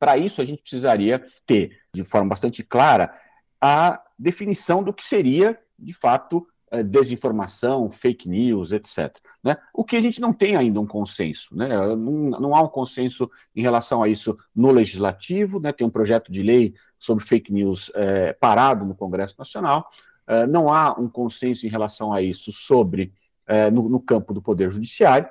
Para 0.00 0.16
isso, 0.16 0.40
a 0.40 0.44
gente 0.44 0.62
precisaria 0.62 1.24
ter, 1.46 1.78
de 1.94 2.02
forma 2.02 2.30
bastante 2.30 2.64
clara, 2.64 3.14
a 3.60 4.02
definição 4.18 4.82
do 4.82 4.92
que 4.92 5.04
seria, 5.04 5.56
de 5.78 5.92
fato, 5.92 6.46
eh, 6.72 6.82
desinformação, 6.82 7.90
fake 7.90 8.28
news, 8.28 8.72
etc. 8.72 9.14
Né? 9.44 9.56
O 9.74 9.84
que 9.84 9.96
a 9.96 10.00
gente 10.00 10.20
não 10.20 10.32
tem 10.32 10.56
ainda 10.56 10.80
um 10.80 10.86
consenso. 10.86 11.54
Né? 11.54 11.68
Não, 11.68 11.96
não, 11.96 12.54
há 12.54 12.62
um 12.62 12.68
consenso 12.68 13.30
em 13.54 13.60
relação 13.60 14.02
a 14.02 14.08
isso 14.08 14.38
no 14.56 14.70
legislativo, 14.70 15.60
né? 15.60 15.72
tem 15.72 15.86
um 15.86 15.90
projeto 15.90 16.32
de 16.32 16.42
lei 16.42 16.74
sobre 16.98 17.24
fake 17.24 17.52
news 17.52 17.92
é, 17.94 18.32
parado 18.32 18.84
no 18.86 18.94
Congresso 18.94 19.34
Nacional, 19.38 19.90
é, 20.26 20.46
não 20.46 20.72
há 20.72 20.98
um 20.98 21.08
consenso 21.08 21.66
em 21.66 21.68
relação 21.68 22.12
a 22.12 22.22
isso 22.22 22.52
sobre 22.52 23.12
é, 23.46 23.70
no, 23.70 23.88
no, 23.88 24.00
campo 24.00 24.32
do 24.32 24.40
Poder 24.40 24.70
Judiciário. 24.70 25.28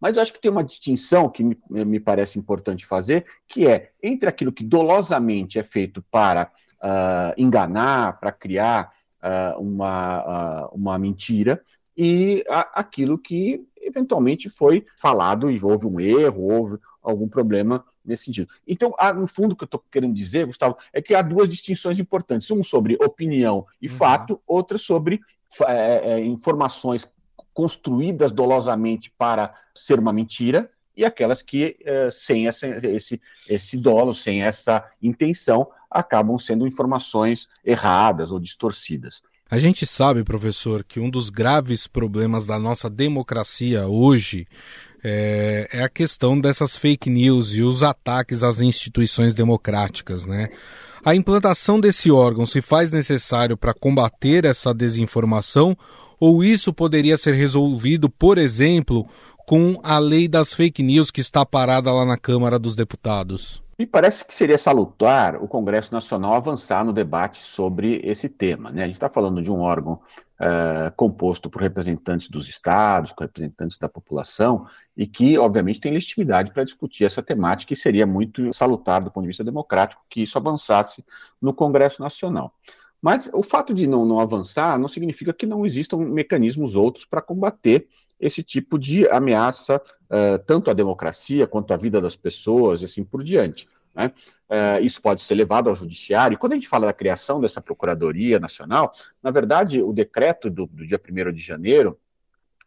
Mas 0.00 0.16
eu 0.16 0.22
acho 0.22 0.32
que 0.32 0.40
tem 0.40 0.50
uma 0.50 0.64
distinção 0.64 1.28
que 1.28 1.42
me, 1.42 1.56
me 1.68 2.00
parece 2.00 2.38
importante 2.38 2.86
fazer, 2.86 3.24
que 3.48 3.66
é 3.66 3.90
entre 4.02 4.28
aquilo 4.28 4.52
que 4.52 4.64
dolosamente 4.64 5.58
é 5.58 5.62
feito 5.62 6.02
para 6.10 6.50
uh, 6.82 7.34
enganar, 7.36 8.18
para 8.18 8.32
criar 8.32 8.92
uh, 9.22 9.60
uma, 9.60 10.66
uh, 10.66 10.74
uma 10.74 10.98
mentira, 10.98 11.62
e 11.96 12.44
a, 12.48 12.80
aquilo 12.80 13.18
que 13.18 13.66
eventualmente 13.80 14.48
foi 14.48 14.86
falado 14.96 15.50
e 15.50 15.62
houve 15.62 15.86
um 15.86 16.00
erro, 16.00 16.50
houve 16.50 16.78
algum 17.02 17.28
problema 17.28 17.84
nesse 18.04 18.24
sentido. 18.24 18.48
Então, 18.66 18.94
há, 18.98 19.12
no 19.12 19.26
fundo, 19.26 19.52
o 19.52 19.56
que 19.56 19.64
eu 19.64 19.66
estou 19.66 19.82
querendo 19.90 20.14
dizer, 20.14 20.46
Gustavo, 20.46 20.76
é 20.92 21.02
que 21.02 21.14
há 21.14 21.22
duas 21.22 21.48
distinções 21.48 21.98
importantes: 21.98 22.50
uma 22.50 22.62
sobre 22.62 22.96
opinião 22.96 23.66
e 23.80 23.88
uhum. 23.88 23.94
fato, 23.94 24.40
outra 24.46 24.78
sobre 24.78 25.20
é, 25.66 26.12
é, 26.12 26.24
informações 26.24 27.10
construídas 27.52 28.32
dolosamente 28.32 29.12
para 29.16 29.54
ser 29.74 29.98
uma 29.98 30.12
mentira, 30.12 30.70
e 30.96 31.04
aquelas 31.04 31.40
que, 31.40 31.76
é, 31.84 32.10
sem 32.10 32.46
essa, 32.46 32.66
esse, 32.66 33.20
esse 33.48 33.76
dolo, 33.76 34.14
sem 34.14 34.42
essa 34.42 34.84
intenção, 35.02 35.68
acabam 35.90 36.38
sendo 36.38 36.66
informações 36.66 37.48
erradas 37.64 38.30
ou 38.30 38.38
distorcidas. 38.38 39.22
A 39.50 39.58
gente 39.58 39.84
sabe, 39.84 40.24
professor, 40.24 40.82
que 40.82 40.98
um 40.98 41.10
dos 41.10 41.28
graves 41.28 41.86
problemas 41.86 42.46
da 42.46 42.58
nossa 42.58 42.88
democracia 42.88 43.86
hoje 43.86 44.46
é, 45.04 45.68
é, 45.72 45.82
a 45.82 45.88
questão 45.88 46.40
dessas 46.40 46.76
fake 46.76 47.10
news 47.10 47.54
e 47.54 47.62
os 47.62 47.82
ataques 47.82 48.42
às 48.42 48.60
instituições 48.60 49.34
democráticas, 49.34 50.24
né? 50.24 50.48
A 51.04 51.16
implantação 51.16 51.80
desse 51.80 52.12
órgão 52.12 52.46
se 52.46 52.62
faz 52.62 52.92
necessário 52.92 53.56
para 53.56 53.74
combater 53.74 54.44
essa 54.44 54.72
desinformação 54.72 55.76
ou 56.22 56.44
isso 56.44 56.72
poderia 56.72 57.18
ser 57.18 57.34
resolvido, 57.34 58.08
por 58.08 58.38
exemplo, 58.38 59.08
com 59.44 59.80
a 59.82 59.98
lei 59.98 60.28
das 60.28 60.54
fake 60.54 60.80
news 60.80 61.10
que 61.10 61.20
está 61.20 61.44
parada 61.44 61.92
lá 61.92 62.04
na 62.04 62.16
Câmara 62.16 62.60
dos 62.60 62.76
Deputados? 62.76 63.60
Me 63.76 63.84
parece 63.84 64.24
que 64.24 64.32
seria 64.32 64.56
salutar 64.56 65.42
o 65.42 65.48
Congresso 65.48 65.92
Nacional 65.92 66.34
avançar 66.34 66.84
no 66.84 66.92
debate 66.92 67.42
sobre 67.42 68.00
esse 68.04 68.28
tema. 68.28 68.70
Né? 68.70 68.84
A 68.84 68.86
gente 68.86 68.94
está 68.94 69.08
falando 69.08 69.42
de 69.42 69.50
um 69.50 69.62
órgão 69.62 69.94
uh, 69.94 70.94
composto 70.94 71.50
por 71.50 71.60
representantes 71.60 72.28
dos 72.28 72.48
estados, 72.48 73.10
por 73.10 73.24
representantes 73.24 73.76
da 73.76 73.88
população, 73.88 74.64
e 74.96 75.08
que, 75.08 75.36
obviamente, 75.36 75.80
tem 75.80 75.92
legitimidade 75.92 76.52
para 76.52 76.62
discutir 76.62 77.04
essa 77.04 77.20
temática, 77.20 77.72
e 77.72 77.76
seria 77.76 78.06
muito 78.06 78.54
salutar 78.54 79.02
do 79.02 79.10
ponto 79.10 79.24
de 79.24 79.28
vista 79.30 79.42
democrático 79.42 80.04
que 80.08 80.22
isso 80.22 80.38
avançasse 80.38 81.04
no 81.40 81.52
Congresso 81.52 82.00
Nacional. 82.00 82.54
Mas 83.02 83.28
o 83.34 83.42
fato 83.42 83.74
de 83.74 83.88
não, 83.88 84.06
não 84.06 84.20
avançar 84.20 84.78
não 84.78 84.86
significa 84.86 85.32
que 85.32 85.44
não 85.44 85.66
existam 85.66 85.96
mecanismos 85.98 86.76
outros 86.76 87.04
para 87.04 87.20
combater 87.20 87.88
esse 88.20 88.44
tipo 88.44 88.78
de 88.78 89.08
ameaça, 89.08 89.82
uh, 90.04 90.38
tanto 90.46 90.70
à 90.70 90.72
democracia 90.72 91.44
quanto 91.44 91.74
à 91.74 91.76
vida 91.76 92.00
das 92.00 92.14
pessoas 92.14 92.80
e 92.80 92.84
assim 92.84 93.02
por 93.02 93.24
diante. 93.24 93.68
Né? 93.92 94.12
Uh, 94.48 94.84
isso 94.84 95.02
pode 95.02 95.22
ser 95.22 95.34
levado 95.34 95.68
ao 95.68 95.74
judiciário. 95.74 96.36
E 96.36 96.38
quando 96.38 96.52
a 96.52 96.54
gente 96.54 96.68
fala 96.68 96.86
da 96.86 96.92
criação 96.92 97.40
dessa 97.40 97.60
Procuradoria 97.60 98.38
Nacional, 98.38 98.94
na 99.20 99.32
verdade, 99.32 99.82
o 99.82 99.92
decreto 99.92 100.48
do, 100.48 100.66
do 100.66 100.86
dia 100.86 101.00
1 101.00 101.32
de 101.32 101.42
janeiro, 101.42 101.98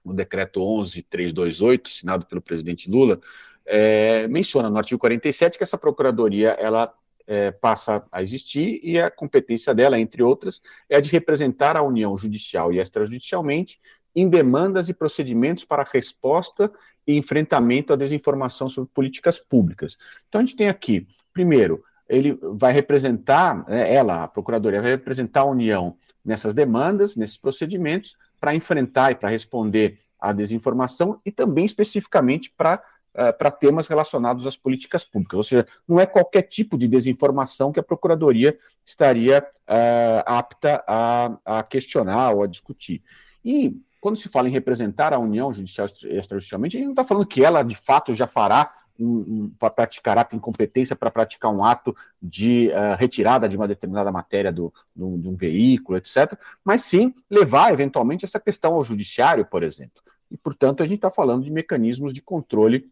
o 0.03 0.13
decreto 0.13 0.59
11328, 0.61 1.89
assinado 1.89 2.25
pelo 2.25 2.41
presidente 2.41 2.91
Lula, 2.91 3.21
é, 3.65 4.27
menciona 4.27 4.69
no 4.69 4.77
artigo 4.77 4.99
47 4.99 5.57
que 5.57 5.63
essa 5.63 5.77
Procuradoria 5.77 6.49
ela 6.59 6.93
é, 7.27 7.51
passa 7.51 8.05
a 8.11 8.21
existir 8.21 8.79
e 8.83 8.99
a 8.99 9.09
competência 9.09 9.73
dela, 9.73 9.99
entre 9.99 10.21
outras, 10.21 10.61
é 10.89 10.97
a 10.97 11.01
de 11.01 11.11
representar 11.11 11.75
a 11.75 11.81
União 11.81 12.17
judicial 12.17 12.71
e 12.71 12.79
extrajudicialmente 12.79 13.79
em 14.15 14.29
demandas 14.29 14.87
e 14.87 14.93
procedimentos 14.93 15.65
para 15.65 15.83
resposta 15.83 16.71
e 17.05 17.17
enfrentamento 17.17 17.91
à 17.91 17.95
desinformação 17.95 18.69
sobre 18.69 18.89
políticas 18.93 19.39
públicas. 19.39 19.97
Então, 20.27 20.39
a 20.39 20.43
gente 20.43 20.55
tem 20.55 20.69
aqui, 20.69 21.07
primeiro, 21.33 21.83
ele 22.07 22.37
vai 22.41 22.71
representar, 22.71 23.67
né, 23.67 23.93
ela, 23.93 24.23
a 24.23 24.27
Procuradoria, 24.27 24.81
vai 24.81 24.91
representar 24.91 25.41
a 25.41 25.45
União 25.45 25.97
nessas 26.23 26.53
demandas, 26.53 27.15
nesses 27.15 27.37
procedimentos, 27.37 28.15
para 28.39 28.55
enfrentar 28.55 29.11
e 29.11 29.15
para 29.15 29.29
responder 29.29 29.99
à 30.19 30.31
desinformação 30.31 31.19
e 31.25 31.31
também 31.31 31.65
especificamente 31.65 32.53
para 32.55 32.81
uh, 33.15 33.35
para 33.37 33.49
temas 33.49 33.87
relacionados 33.87 34.45
às 34.45 34.55
políticas 34.55 35.03
públicas. 35.03 35.37
Ou 35.37 35.43
seja, 35.43 35.67
não 35.87 35.99
é 35.99 36.05
qualquer 36.05 36.43
tipo 36.43 36.77
de 36.77 36.87
desinformação 36.87 37.71
que 37.71 37.79
a 37.79 37.83
Procuradoria 37.83 38.57
estaria 38.85 39.41
uh, 39.41 40.23
apta 40.25 40.83
a, 40.87 41.37
a 41.45 41.63
questionar 41.63 42.31
ou 42.31 42.43
a 42.43 42.47
discutir. 42.47 43.01
E 43.43 43.75
quando 43.99 44.17
se 44.17 44.29
fala 44.29 44.47
em 44.47 44.51
representar 44.51 45.13
a 45.13 45.19
União 45.19 45.51
Judicial 45.51 45.87
extrajudicialmente, 45.87 46.77
a 46.77 46.79
gente 46.79 46.87
não 46.87 46.93
está 46.93 47.03
falando 47.03 47.25
que 47.25 47.43
ela, 47.43 47.63
de 47.63 47.75
fato, 47.75 48.13
já 48.13 48.27
fará 48.27 48.71
um, 48.99 49.17
um, 49.17 49.53
para 49.57 49.69
praticar, 49.69 50.23
tem 50.25 50.39
competência 50.39 50.95
para 50.95 51.11
praticar 51.11 51.51
um 51.51 51.63
ato 51.63 51.95
de 52.21 52.69
uh, 52.69 52.95
retirada 52.97 53.49
de 53.49 53.57
uma 53.57 53.67
determinada 53.67 54.11
matéria 54.11 54.51
do, 54.51 54.73
do, 54.95 55.17
de 55.17 55.27
um 55.27 55.35
veículo, 55.35 55.97
etc., 55.97 56.37
mas 56.63 56.83
sim 56.83 57.13
levar, 57.29 57.73
eventualmente, 57.73 58.25
essa 58.25 58.39
questão 58.39 58.73
ao 58.73 58.85
judiciário, 58.85 59.45
por 59.45 59.63
exemplo. 59.63 60.01
E, 60.29 60.37
portanto, 60.37 60.81
a 60.81 60.85
gente 60.85 60.97
está 60.97 61.11
falando 61.11 61.43
de 61.43 61.51
mecanismos 61.51 62.13
de 62.13 62.21
controle 62.21 62.89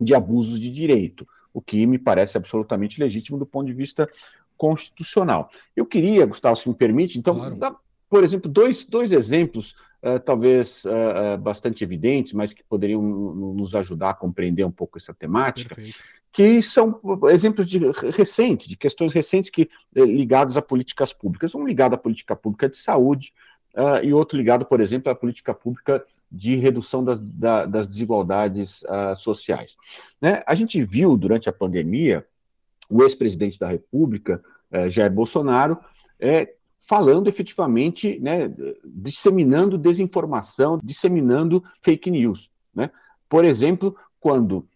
de 0.00 0.14
abusos 0.14 0.58
de 0.58 0.70
direito, 0.70 1.26
o 1.52 1.60
que 1.60 1.86
me 1.86 1.98
parece 1.98 2.36
absolutamente 2.36 3.00
legítimo 3.00 3.38
do 3.38 3.46
ponto 3.46 3.66
de 3.66 3.74
vista 3.74 4.08
constitucional. 4.56 5.50
Eu 5.74 5.86
queria, 5.86 6.26
Gustavo, 6.26 6.56
se 6.56 6.68
me 6.68 6.74
permite, 6.74 7.18
então, 7.18 7.34
claro. 7.34 7.56
dar, 7.56 7.76
por 8.08 8.24
exemplo, 8.24 8.50
dois, 8.50 8.84
dois 8.84 9.12
exemplos 9.12 9.74
uh, 10.02 10.20
talvez 10.20 10.84
uh, 10.84 10.88
uh, 11.34 11.38
bastante 11.38 11.82
evidentes, 11.82 12.32
mas 12.32 12.52
que 12.52 12.62
poderiam 12.62 13.02
nos 13.02 13.74
ajudar 13.74 14.10
a 14.10 14.14
compreender 14.14 14.64
um 14.64 14.70
pouco 14.70 14.98
essa 14.98 15.14
temática, 15.14 15.74
Perfeito. 15.74 15.98
que 16.32 16.62
são 16.62 17.00
exemplos 17.30 17.66
de, 17.66 17.78
recentes, 18.10 18.68
de 18.68 18.76
questões 18.76 19.12
recentes 19.12 19.50
que 19.50 19.70
ligadas 19.94 20.56
a 20.56 20.62
políticas 20.62 21.12
públicas. 21.12 21.54
Um 21.54 21.66
ligado 21.66 21.94
à 21.94 21.98
política 21.98 22.36
pública 22.36 22.68
de 22.68 22.76
saúde 22.76 23.32
e 24.02 24.12
outro 24.12 24.36
ligado, 24.36 24.66
por 24.66 24.80
exemplo, 24.80 25.10
à 25.10 25.14
política 25.14 25.54
pública 25.54 26.04
de 26.30 26.56
redução 26.56 27.02
das, 27.04 27.18
da, 27.18 27.66
das 27.66 27.88
desigualdades 27.88 28.82
sociais. 29.16 29.76
Né? 30.20 30.42
A 30.46 30.54
gente 30.54 30.82
viu 30.84 31.16
durante 31.16 31.48
a 31.48 31.52
pandemia 31.52 32.24
o 32.88 33.02
ex-presidente 33.02 33.58
da 33.58 33.68
República, 33.68 34.42
eh, 34.70 34.90
Jair 34.90 35.12
Bolsonaro, 35.12 35.78
é, 36.18 36.54
falando 36.86 37.28
efetivamente, 37.28 38.18
né, 38.20 38.52
disseminando 38.84 39.78
desinformação, 39.78 40.80
disseminando 40.82 41.62
fake 41.80 42.10
news. 42.10 42.50
Né? 42.74 42.90
Por 43.28 43.44
exemplo, 43.44 43.96
quando 44.18 44.66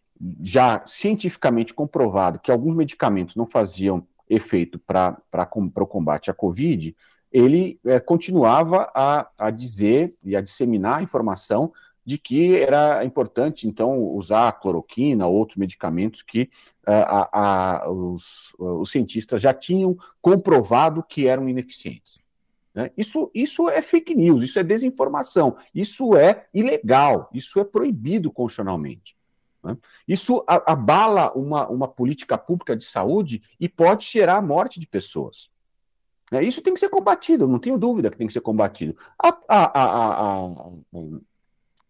já 0.41 0.83
cientificamente 0.87 1.75
comprovado 1.75 2.39
que 2.39 2.53
alguns 2.53 2.77
medicamentos 2.77 3.35
não 3.35 3.47
faziam 3.47 4.07
efeito 4.29 4.79
para 4.79 5.19
o 5.55 5.87
combate 5.87 6.31
à 6.31 6.35
Covid, 6.35 6.97
ele 7.35 7.81
é, 7.85 7.99
continuava 7.99 8.89
a, 8.95 9.29
a 9.37 9.51
dizer 9.51 10.15
e 10.23 10.37
a 10.37 10.41
disseminar 10.41 11.01
a 11.01 11.03
informação 11.03 11.73
de 12.07 12.17
que 12.17 12.57
era 12.57 13.05
importante, 13.05 13.67
então, 13.67 13.99
usar 14.15 14.53
cloroquina 14.53 15.27
ou 15.27 15.35
outros 15.35 15.57
medicamentos 15.57 16.23
que 16.23 16.43
uh, 16.87 16.91
a, 16.91 17.29
a, 17.33 17.91
os, 17.91 18.55
os, 18.57 18.89
cientistas 18.91 19.43
já 19.43 19.53
tinham 19.53 19.97
comprovado 20.23 21.03
que 21.03 21.27
eram 21.27 21.49
ineficientes. 21.49 22.21
Né? 22.73 22.93
Isso, 22.97 23.31
isso 23.35 23.69
é 23.69 23.83
fake 23.83 24.15
news, 24.15 24.43
isso 24.43 24.59
é 24.61 24.63
desinformação, 24.63 25.57
isso 25.75 26.15
é 26.15 26.47
ilegal, 26.55 27.29
isso 27.33 27.59
é 27.59 27.65
proibido 27.65 28.31
constitucionalmente. 28.31 29.17
Né? 29.63 29.77
Isso 30.07 30.45
abala 30.47 31.33
uma, 31.33 31.67
uma 31.69 31.89
política 31.89 32.39
pública 32.39 32.77
de 32.77 32.85
saúde 32.85 33.43
e 33.59 33.69
pode 33.69 34.07
gerar 34.07 34.37
a 34.37 34.43
morte 34.43 34.79
de 34.79 34.87
pessoas. 34.87 35.53
Né? 36.31 36.43
Isso 36.43 36.63
tem 36.63 36.75
que 36.75 36.81
ser 36.81 36.89
combatido, 36.89 37.47
não 37.47 37.59
tenho 37.59 37.79
dúvida 37.79 38.11
que 38.11 38.17
tem 38.17 38.27
que 38.27 38.33
ser 38.33 38.41
combatido. 38.41 38.97
A, 39.19 39.37
a, 39.49 40.47
a, 40.47 40.49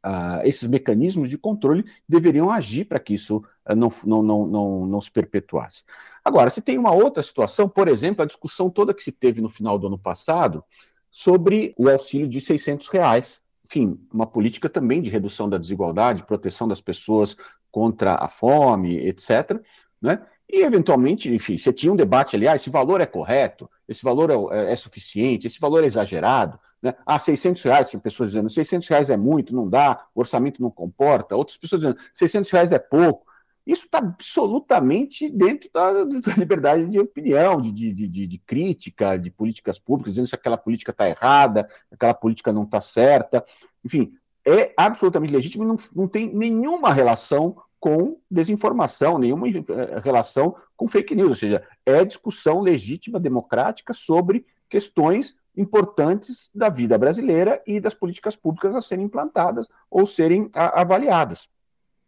Uh, 0.04 0.44
esses 0.44 0.68
mecanismos 0.68 1.30
de 1.30 1.38
controle 1.38 1.82
deveriam 2.06 2.50
agir 2.50 2.84
para 2.84 3.00
que 3.00 3.14
isso 3.14 3.38
uh, 3.38 3.74
não, 3.74 3.90
não, 4.04 4.22
não, 4.22 4.46
não, 4.46 4.86
não 4.86 5.00
se 5.00 5.10
perpetuasse. 5.10 5.82
Agora, 6.22 6.50
se 6.50 6.60
tem 6.60 6.76
uma 6.76 6.92
outra 6.92 7.22
situação, 7.22 7.66
por 7.66 7.88
exemplo, 7.88 8.22
a 8.22 8.26
discussão 8.26 8.68
toda 8.68 8.92
que 8.92 9.02
se 9.02 9.10
teve 9.10 9.40
no 9.40 9.48
final 9.48 9.78
do 9.78 9.86
ano 9.86 9.98
passado 9.98 10.62
sobre 11.10 11.74
o 11.78 11.88
auxílio 11.88 12.28
de 12.28 12.40
600 12.40 12.88
reais. 12.88 13.40
Enfim, 13.64 13.98
uma 14.12 14.26
política 14.26 14.68
também 14.68 15.00
de 15.00 15.08
redução 15.08 15.48
da 15.48 15.56
desigualdade, 15.56 16.26
proteção 16.26 16.68
das 16.68 16.82
pessoas 16.82 17.34
contra 17.70 18.16
a 18.16 18.28
fome, 18.28 18.98
etc. 19.06 19.58
Né? 20.02 20.20
E, 20.54 20.62
eventualmente, 20.62 21.28
enfim, 21.34 21.58
você 21.58 21.72
tinha 21.72 21.92
um 21.92 21.96
debate 21.96 22.36
ali, 22.36 22.46
ah, 22.46 22.54
esse 22.54 22.70
valor 22.70 23.00
é 23.00 23.06
correto, 23.06 23.68
esse 23.88 24.04
valor 24.04 24.30
é, 24.30 24.56
é, 24.56 24.72
é 24.72 24.76
suficiente, 24.76 25.48
esse 25.48 25.58
valor 25.58 25.82
é 25.82 25.86
exagerado. 25.88 26.60
Né? 26.80 26.94
Ah, 27.04 27.18
600 27.18 27.60
reais, 27.64 27.90
tinha 27.90 27.98
pessoas 27.98 28.30
dizendo, 28.30 28.48
600 28.48 28.86
reais 28.86 29.10
é 29.10 29.16
muito, 29.16 29.52
não 29.52 29.68
dá, 29.68 30.06
o 30.14 30.20
orçamento 30.20 30.62
não 30.62 30.70
comporta. 30.70 31.34
Outras 31.34 31.56
pessoas 31.56 31.80
dizendo, 31.80 31.98
600 32.12 32.50
reais 32.52 32.70
é 32.70 32.78
pouco. 32.78 33.26
Isso 33.66 33.86
está 33.86 33.98
absolutamente 33.98 35.28
dentro 35.28 35.68
da, 35.74 36.04
da, 36.04 36.34
liberdade 36.38 36.86
de 36.86 37.00
opinião, 37.00 37.60
de, 37.60 37.72
de, 37.72 37.92
de, 37.92 38.24
de, 38.24 38.38
crítica, 38.38 39.16
de 39.16 39.32
políticas 39.32 39.76
públicas, 39.80 40.14
dizendo 40.14 40.28
se 40.28 40.36
aquela 40.36 40.56
política 40.56 40.92
está 40.92 41.08
errada, 41.08 41.68
aquela 41.90 42.14
política 42.14 42.52
não 42.52 42.62
está 42.62 42.80
certa. 42.80 43.44
Enfim, 43.84 44.12
é 44.46 44.72
absolutamente 44.76 45.32
legítimo 45.32 45.64
e 45.64 45.66
não, 45.66 45.76
não 45.92 46.06
tem 46.06 46.32
nenhuma 46.32 46.92
relação 46.92 47.56
com 47.84 48.18
desinformação, 48.30 49.18
nenhuma 49.18 49.46
eh, 49.46 50.00
relação 50.02 50.56
com 50.74 50.88
fake 50.88 51.14
news, 51.14 51.28
ou 51.28 51.34
seja, 51.34 51.62
é 51.84 52.02
discussão 52.02 52.62
legítima, 52.62 53.20
democrática 53.20 53.92
sobre 53.92 54.46
questões 54.70 55.36
importantes 55.54 56.48
da 56.54 56.70
vida 56.70 56.96
brasileira 56.96 57.62
e 57.66 57.78
das 57.78 57.92
políticas 57.92 58.34
públicas 58.34 58.74
a 58.74 58.80
serem 58.80 59.04
implantadas 59.04 59.68
ou 59.90 60.06
serem 60.06 60.48
avaliadas. 60.54 61.46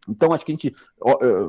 Então, 0.09 0.33
acho 0.33 0.43
que 0.43 0.51
a 0.51 0.55
gente, 0.55 0.75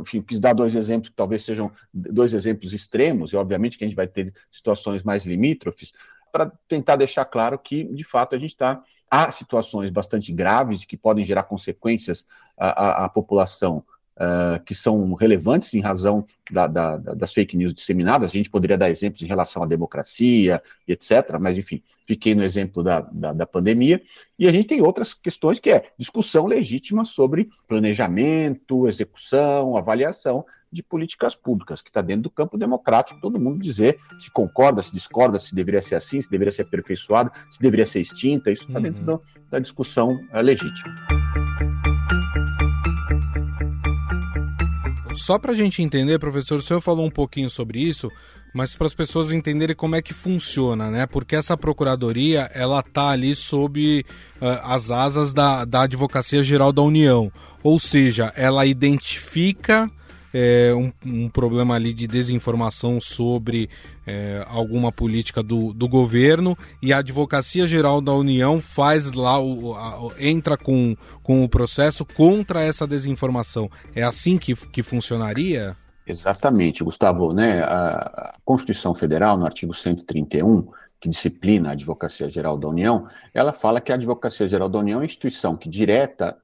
enfim, 0.03 0.21
quis 0.21 0.39
dar 0.39 0.53
dois 0.53 0.75
exemplos 0.75 1.09
que 1.09 1.17
talvez 1.17 1.43
sejam 1.43 1.73
dois 1.91 2.35
exemplos 2.35 2.75
extremos, 2.75 3.33
e 3.33 3.37
obviamente 3.37 3.79
que 3.79 3.85
a 3.85 3.87
gente 3.87 3.97
vai 3.97 4.07
ter 4.07 4.35
situações 4.51 5.03
mais 5.03 5.25
limítrofes, 5.25 5.91
para 6.31 6.53
tentar 6.69 6.97
deixar 6.97 7.25
claro 7.25 7.59
que, 7.59 7.85
de 7.85 8.05
fato, 8.05 8.37
a 8.37 8.39
gente 8.39 8.51
está. 8.51 8.85
Há 9.11 9.33
situações 9.33 9.89
bastante 9.89 10.31
graves 10.31 10.85
que 10.85 10.99
podem 10.99 11.25
gerar 11.25 11.45
consequências 11.45 12.27
à, 12.59 12.69
à, 12.69 13.05
à 13.07 13.09
população 13.09 13.83
uh, 14.19 14.63
que 14.65 14.75
são 14.75 15.15
relevantes 15.15 15.73
em 15.75 15.81
razão 15.81 16.27
da, 16.51 16.67
da, 16.67 16.97
das 16.97 17.33
fake 17.33 17.57
news 17.57 17.73
disseminadas. 17.73 18.31
A 18.31 18.35
gente 18.35 18.51
poderia 18.51 18.77
dar 18.77 18.91
exemplos 18.91 19.23
em 19.23 19.27
relação 19.27 19.63
à 19.63 19.67
democracia 19.67 20.63
etc., 20.87 21.39
mas 21.41 21.57
enfim, 21.57 21.83
fiquei 22.07 22.35
no 22.35 22.43
exemplo 22.43 22.83
da, 22.83 23.01
da, 23.01 23.47
pandemia. 23.47 24.03
E 24.39 24.49
a 24.49 24.53
gente 24.53 24.69
tem 24.69 24.83
outras 24.83 25.15
questões 25.15 25.59
que 25.59 25.71
é 25.71 25.91
discussão 25.99 26.47
legítima 26.47 27.05
sobre 27.05 27.49
planejamento, 27.67 28.89
execução, 28.89 29.77
avaliação 29.77 30.45
de 30.71 30.83
políticas 30.83 31.35
públicas, 31.35 31.81
que 31.81 31.89
está 31.89 32.03
dentro 32.03 32.25
do 32.25 32.31
campo 32.31 32.59
democrático, 32.59 33.21
todo 33.21 33.41
mundo 33.41 33.59
dizer 33.59 33.99
se 34.19 34.31
concorda, 34.31 34.83
se 34.83 34.93
discorda, 34.93 35.39
se 35.39 35.55
deveria 35.55 35.81
ser 35.81 35.95
assim, 35.95 36.21
se 36.21 36.31
deveria 36.31 36.53
ser 36.53 36.63
aperfeiçoado, 36.63 37.33
se 37.51 37.61
deveria 37.61 37.87
ser 37.87 38.01
extinta, 38.01 38.51
isso 38.51 38.65
está 38.65 38.79
uhum. 38.79 38.83
dentro 38.83 39.03
da, 39.03 39.19
da 39.51 39.59
discussão 39.59 40.19
é, 40.31 40.43
legítima. 40.43 41.38
Só 45.19 45.39
para 45.39 45.53
a 45.53 45.55
gente 45.55 45.83
entender, 45.83 46.19
professor, 46.19 46.59
o 46.59 46.63
senhor 46.63 46.81
falou 46.81 47.05
um 47.05 47.11
pouquinho 47.11 47.51
sobre 47.51 47.81
isso, 47.81 48.11
mas 48.55 48.75
para 48.75 48.87
as 48.87 48.95
pessoas 48.95 49.31
entenderem 49.31 49.77
como 49.77 49.97
é 49.97 50.03
que 50.03 50.15
funciona, 50.15 50.91
né? 50.91 51.07
Porque 51.07 51.37
essa 51.37 51.57
procuradoria, 51.57 52.51
ela 52.55 52.83
tá 52.83 53.11
ali 53.11 53.35
sob 53.35 54.05
uh, 54.41 54.45
as 54.63 54.91
asas 54.91 55.33
da, 55.33 55.65
da 55.65 55.83
Advocacia 55.83 56.43
Geral 56.43 56.73
da 56.73 56.83
União. 56.83 57.31
Ou 57.63 57.79
seja, 57.79 58.33
ela 58.37 58.65
identifica 58.65 59.91
é, 60.33 60.73
um, 60.75 60.93
um, 61.05 61.29
problema 61.29 61.75
ali 61.75 61.93
de 61.93 62.07
desinformação 62.07 63.01
sobre 63.01 63.69
é, 64.07 64.45
alguma 64.49 64.93
política 64.93 65.43
do, 65.43 65.73
do 65.73 65.89
governo 65.89 66.57
e 66.83 66.93
a 66.93 66.99
Advocacia 66.99 67.67
Geral 67.67 68.01
da 68.01 68.13
União 68.13 68.61
faz 68.61 69.13
lá, 69.13 69.41
o, 69.41 69.75
a, 69.75 70.13
entra 70.19 70.57
com, 70.57 70.97
com 71.23 71.45
o 71.45 71.49
processo 71.49 72.05
contra 72.05 72.63
essa 72.63 72.87
desinformação. 72.87 73.71
É 73.95 74.03
assim 74.03 74.39
que, 74.39 74.55
que 74.55 74.83
funcionaria? 74.83 75.77
Exatamente, 76.07 76.83
Gustavo. 76.83 77.33
Né? 77.33 77.63
A 77.63 78.35
Constituição 78.45 78.95
Federal, 78.95 79.37
no 79.37 79.45
artigo 79.45 79.75
131, 79.75 80.69
que 81.01 81.09
disciplina 81.09 81.71
a 81.71 81.73
Advocacia 81.73 82.29
Geral 82.29 82.57
da 82.57 82.69
União, 82.69 83.07
ela 83.33 83.53
fala 83.53 83.81
que 83.81 83.93
a 83.93 83.95
Advocacia 83.95 84.49
Geral 84.49 84.69
da 84.69 84.79
União 84.79 84.97
é 84.97 85.01
uma 85.01 85.07
instituição 85.07 85.57
que 85.57 85.69
direta 85.69 86.37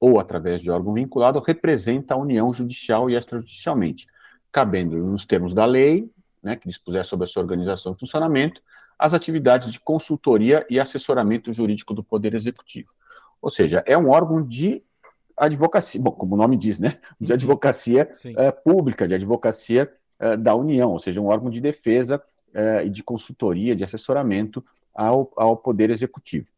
ou 0.00 0.18
através 0.20 0.60
de 0.60 0.70
órgão 0.70 0.94
vinculado, 0.94 1.40
representa 1.40 2.14
a 2.14 2.16
União 2.16 2.52
judicial 2.52 3.10
e 3.10 3.16
extrajudicialmente, 3.16 4.06
cabendo, 4.52 4.96
nos 4.96 5.26
termos 5.26 5.54
da 5.54 5.64
lei, 5.64 6.10
né, 6.42 6.56
que 6.56 6.68
dispuser 6.68 7.04
sobre 7.04 7.24
a 7.24 7.26
sua 7.26 7.42
organização 7.42 7.92
e 7.92 7.98
funcionamento, 7.98 8.62
as 8.98 9.12
atividades 9.12 9.70
de 9.70 9.78
consultoria 9.78 10.66
e 10.68 10.80
assessoramento 10.80 11.52
jurídico 11.52 11.94
do 11.94 12.02
Poder 12.02 12.34
Executivo. 12.34 12.88
Ou 13.40 13.50
seja, 13.50 13.82
é 13.86 13.96
um 13.96 14.08
órgão 14.08 14.42
de 14.42 14.82
advocacia, 15.36 16.00
bom, 16.00 16.10
como 16.10 16.34
o 16.34 16.38
nome 16.38 16.56
diz, 16.56 16.78
né, 16.78 16.98
de 17.20 17.30
uhum. 17.30 17.34
advocacia 17.34 18.10
uh, 18.24 18.62
pública, 18.64 19.06
de 19.06 19.14
advocacia 19.14 19.92
uh, 20.20 20.36
da 20.36 20.54
União, 20.54 20.90
ou 20.90 20.98
seja, 20.98 21.20
um 21.20 21.26
órgão 21.26 21.50
de 21.50 21.60
defesa 21.60 22.20
uh, 22.48 22.84
e 22.84 22.90
de 22.90 23.02
consultoria, 23.02 23.76
de 23.76 23.84
assessoramento 23.84 24.64
ao, 24.94 25.30
ao 25.36 25.56
Poder 25.56 25.90
Executivo. 25.90 26.48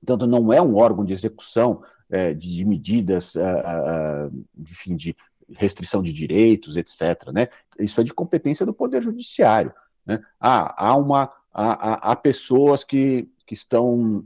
Portanto, 0.00 0.26
não 0.26 0.52
é 0.52 0.60
um 0.60 0.76
órgão 0.76 1.04
de 1.04 1.12
execução 1.12 1.82
é, 2.10 2.34
de 2.34 2.64
medidas, 2.64 3.34
enfim, 4.58 4.96
de 4.96 5.16
restrição 5.56 6.02
de 6.02 6.12
direitos, 6.12 6.76
etc. 6.76 7.30
Né? 7.32 7.48
Isso 7.78 8.00
é 8.00 8.04
de 8.04 8.12
competência 8.12 8.64
do 8.64 8.74
Poder 8.74 9.02
Judiciário. 9.02 9.72
Né? 10.04 10.22
Ah, 10.40 10.74
há, 10.76 10.96
uma, 10.96 11.32
há, 11.52 12.12
há 12.12 12.16
pessoas 12.16 12.84
que, 12.84 13.28
que 13.46 13.54
estão 13.54 14.24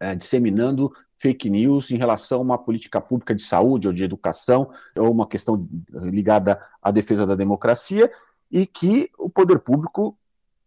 é, 0.00 0.14
disseminando 0.14 0.92
fake 1.18 1.50
news 1.50 1.90
em 1.90 1.96
relação 1.96 2.38
a 2.38 2.42
uma 2.42 2.58
política 2.58 3.00
pública 3.00 3.34
de 3.34 3.42
saúde 3.42 3.88
ou 3.88 3.92
de 3.92 4.04
educação, 4.04 4.70
ou 4.96 5.10
uma 5.10 5.26
questão 5.26 5.68
ligada 5.90 6.60
à 6.80 6.90
defesa 6.90 7.26
da 7.26 7.34
democracia, 7.34 8.10
e 8.50 8.66
que 8.66 9.10
o 9.18 9.28
poder 9.28 9.58
público 9.58 10.16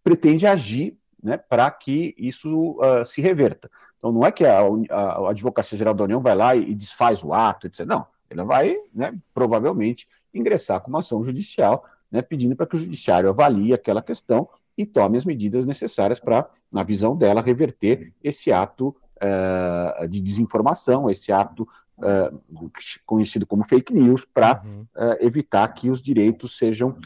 pretende 0.04 0.46
agir 0.46 0.98
né, 1.24 1.38
para 1.38 1.70
que 1.72 2.14
isso 2.18 2.78
uh, 2.80 3.06
se 3.06 3.22
reverta. 3.22 3.70
Então, 4.02 4.12
não 4.12 4.26
é 4.26 4.32
que 4.32 4.44
a, 4.44 4.62
a, 4.90 4.96
a, 4.96 5.30
Advocacia 5.30 5.78
Geral 5.78 5.94
da 5.94 6.06
União 6.06 6.20
vai 6.20 6.34
lá 6.34 6.56
e, 6.56 6.72
e 6.72 6.74
desfaz 6.74 7.24
o 7.24 7.36
ato, 7.36 7.68
etc. 7.68 7.86
Não, 7.86 8.08
ela 8.28 8.44
vai, 8.44 8.76
né, 8.92 9.14
provavelmente, 9.32 10.08
ingressar 10.34 10.82
com 10.82 10.90
uma 10.90 11.02
ação 11.02 11.24
judicial, 11.24 11.86
né, 12.12 12.20
pedindo 12.20 12.56
para 12.56 12.66
que 12.66 12.76
o 12.76 12.80
judiciário 12.80 13.30
avalie 13.30 13.74
aquela 13.74 14.02
questão 14.02 14.50
e 14.76 14.88
tome 14.88 15.20
as 15.20 15.24
medidas 15.26 15.68
necessárias 15.68 16.20
para, 16.20 16.50
na 16.72 16.82
visão 16.82 17.16
dela, 17.16 17.44
reverter 17.44 18.12
esse 18.24 18.52
ato 18.52 18.96
uh, 19.22 20.08
de 20.08 20.20
desinformação, 20.20 21.08
esse 21.08 21.32
ato 21.32 21.68
uh, 22.00 22.72
conhecido 23.06 23.46
como 23.46 23.64
fake 23.64 23.94
news, 23.94 24.26
para 24.26 24.64
uh, 24.64 25.18
evitar 25.20 25.68
que 25.68 25.92
os 25.92 26.02
direitos 26.02 26.58
sejam 26.58 26.98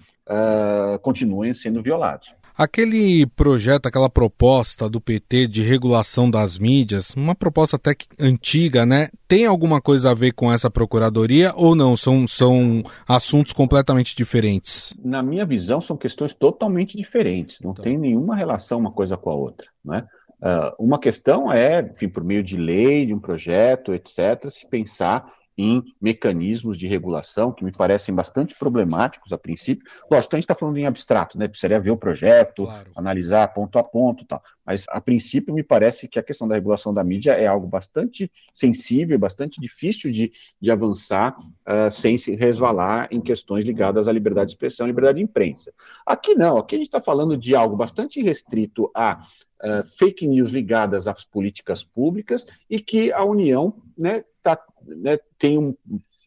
continuem 1.03 1.53
sendo 1.53 1.83
violados. 1.83 2.33
Aquele 2.57 3.25
projeto, 3.25 3.85
aquela 3.85 4.09
proposta 4.09 4.89
do 4.89 5.01
PT 5.01 5.47
de 5.47 5.61
regulação 5.61 6.29
das 6.29 6.57
mídias, 6.57 7.13
uma 7.13 7.35
proposta 7.35 7.75
até 7.75 7.93
antiga, 8.17 8.85
né? 8.85 9.09
Tem 9.27 9.45
alguma 9.45 9.81
coisa 9.81 10.11
a 10.11 10.13
ver 10.13 10.31
com 10.31 10.51
essa 10.51 10.69
procuradoria 10.69 11.51
ou 11.55 11.75
não? 11.75 11.97
São, 11.97 12.25
são 12.25 12.81
assuntos 13.05 13.51
completamente 13.51 14.15
diferentes? 14.15 14.95
Na 15.03 15.21
minha 15.21 15.45
visão, 15.45 15.81
são 15.81 15.97
questões 15.97 16.33
totalmente 16.33 16.95
diferentes. 16.95 17.59
Não 17.59 17.73
tá. 17.73 17.83
tem 17.83 17.97
nenhuma 17.97 18.37
relação 18.37 18.79
uma 18.79 18.91
coisa 18.91 19.17
com 19.17 19.29
a 19.29 19.35
outra, 19.35 19.67
né? 19.83 20.07
Uh, 20.41 20.83
uma 20.83 20.99
questão 20.99 21.51
é, 21.51 21.81
enfim, 21.81 22.07
por 22.07 22.23
meio 22.23 22.43
de 22.43 22.55
lei, 22.55 23.05
de 23.05 23.13
um 23.13 23.19
projeto, 23.19 23.93
etc., 23.93 24.49
se 24.49 24.67
pensar 24.69 25.25
em 25.57 25.83
mecanismos 26.01 26.77
de 26.77 26.87
regulação 26.87 27.51
que 27.51 27.63
me 27.63 27.71
parecem 27.71 28.13
bastante 28.13 28.55
problemáticos 28.55 29.31
a 29.31 29.37
princípio. 29.37 29.85
Lógico, 30.11 30.35
a 30.35 30.37
gente 30.37 30.43
está 30.43 30.55
falando 30.55 30.77
em 30.77 30.85
abstrato, 30.85 31.37
né? 31.37 31.47
Precisaria 31.47 31.79
ver 31.79 31.91
o 31.91 31.97
projeto, 31.97 32.65
claro. 32.65 32.91
analisar 32.95 33.47
ponto 33.53 33.79
a 33.79 33.83
ponto 33.83 34.25
tal. 34.25 34.41
Mas, 34.65 34.83
a 34.89 34.99
princípio, 34.99 35.53
me 35.53 35.63
parece 35.63 36.07
que 36.07 36.17
a 36.17 36.23
questão 36.23 36.47
da 36.47 36.55
regulação 36.55 36.93
da 36.93 37.03
mídia 37.03 37.33
é 37.33 37.45
algo 37.45 37.67
bastante 37.67 38.31
sensível, 38.53 39.17
bastante 39.19 39.61
difícil 39.61 40.11
de, 40.11 40.31
de 40.59 40.71
avançar 40.71 41.37
uh, 41.39 41.91
sem 41.91 42.17
se 42.17 42.35
resvalar 42.35 43.07
em 43.11 43.21
questões 43.21 43.63
ligadas 43.63 44.07
à 44.07 44.11
liberdade 44.11 44.47
de 44.47 44.55
expressão 44.55 44.87
e 44.87 44.89
liberdade 44.89 45.19
de 45.19 45.23
imprensa. 45.23 45.71
Aqui 46.05 46.33
não, 46.33 46.57
aqui 46.57 46.75
a 46.75 46.77
gente 46.79 46.87
está 46.87 46.99
falando 46.99 47.37
de 47.37 47.55
algo 47.55 47.75
bastante 47.75 48.21
restrito 48.21 48.89
a 48.95 49.25
uh, 49.63 49.87
fake 49.97 50.25
news 50.27 50.49
ligadas 50.49 51.07
às 51.07 51.23
políticas 51.23 51.83
públicas 51.83 52.45
e 52.69 52.79
que 52.79 53.11
a 53.11 53.23
União 53.23 53.75
né, 53.97 54.23
tá, 54.41 54.59
né, 54.85 55.17
tem 55.37 55.57
um, 55.57 55.75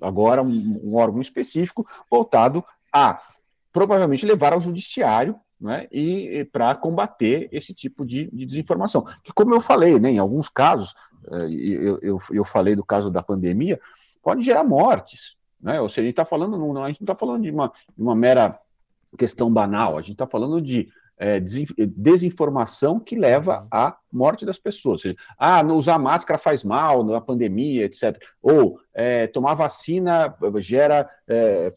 agora 0.01 0.43
um, 0.43 0.81
um, 0.85 0.95
órgão 0.97 1.21
específico 1.21 1.87
voltado 2.11 2.65
a 2.93 3.21
provavelmente 3.73 4.27
levar 4.27 4.53
ao 4.53 4.61
judiciário 4.61 5.39
né, 5.61 5.87
e, 5.93 6.39
e 6.39 6.45
para 6.45 6.75
combater 6.75 7.49
esse 7.53 7.75
tipo 7.75 8.05
de, 8.05 8.31
de, 8.33 8.47
desinformação. 8.47 9.05
Que, 9.23 9.33
como 9.33 9.55
eu 9.55 9.61
falei, 9.61 9.99
né, 9.99 10.11
em 10.11 10.19
alguns 10.19 10.49
casos, 10.49 10.95
uh, 11.27 11.49
eu, 11.49 11.99
eu, 12.01 12.19
eu 12.31 12.45
falei 12.45 12.75
do 12.75 12.85
caso 12.85 13.11
da 13.11 13.23
pandemia, 13.23 13.81
pode 14.23 14.43
gerar 14.43 14.65
mortes. 14.65 15.37
Né? 15.61 15.81
Ou 15.81 15.89
seja, 15.89 16.03
a 16.03 16.05
gente 16.05 16.13
está 16.13 16.25
falando, 16.25 16.57
não, 16.57 16.83
a 16.83 16.89
gente 16.91 17.01
não 17.01 17.13
está 17.13 17.15
falando 17.15 17.43
de 17.43 17.51
uma, 17.51 17.73
de 17.97 18.03
uma 18.03 18.15
mera 18.15 18.59
questão 19.17 19.53
banal, 19.53 19.97
a 19.97 20.03
gente 20.03 20.13
está 20.13 20.27
falando 20.27 20.61
de 20.61 20.89
é, 21.19 21.41
desinformação 21.41 23.01
que 23.01 23.17
leva 23.17 23.63
uhum. 23.63 23.69
à 23.71 23.99
morte 24.13 24.47
das 24.47 24.59
pessoas. 24.59 24.93
Ou 24.93 24.99
seja, 24.99 25.17
ah, 25.37 25.63
não 25.63 25.77
usar 25.77 25.99
máscara 25.99 26.39
faz 26.39 26.63
mal 26.63 27.05
na 27.05 27.21
pandemia, 27.21 27.85
etc. 27.85 28.21
Ou 28.41 28.81
é, 28.95 29.27
tomar 29.27 29.55
vacina 29.55 30.35
gera, 30.59 31.09
é, 31.27 31.73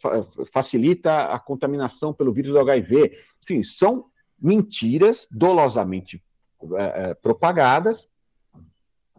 facilita 0.54 1.26
a 1.26 1.40
contaminação 1.40 2.14
pelo 2.14 2.32
vírus 2.32 2.52
do 2.52 2.60
HIV. 2.60 3.18
Enfim, 3.44 3.64
são 3.64 4.06
mentiras 4.40 5.28
dolosamente 5.32 6.24
é, 6.76 7.10
é, 7.10 7.14
propagadas 7.16 8.08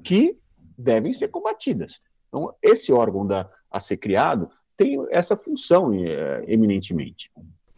que 0.05 0.39
devem 0.79 1.13
ser 1.13 1.29
combatidas. 1.29 2.01
Então, 2.29 2.55
esse 2.63 2.93
órgão 2.93 3.27
da, 3.27 3.51
a 3.71 3.79
ser 3.79 3.97
criado 3.97 4.51
tem 4.77 5.05
essa 5.11 5.37
função 5.37 5.93
é, 5.93 6.45
eminentemente. 6.47 7.31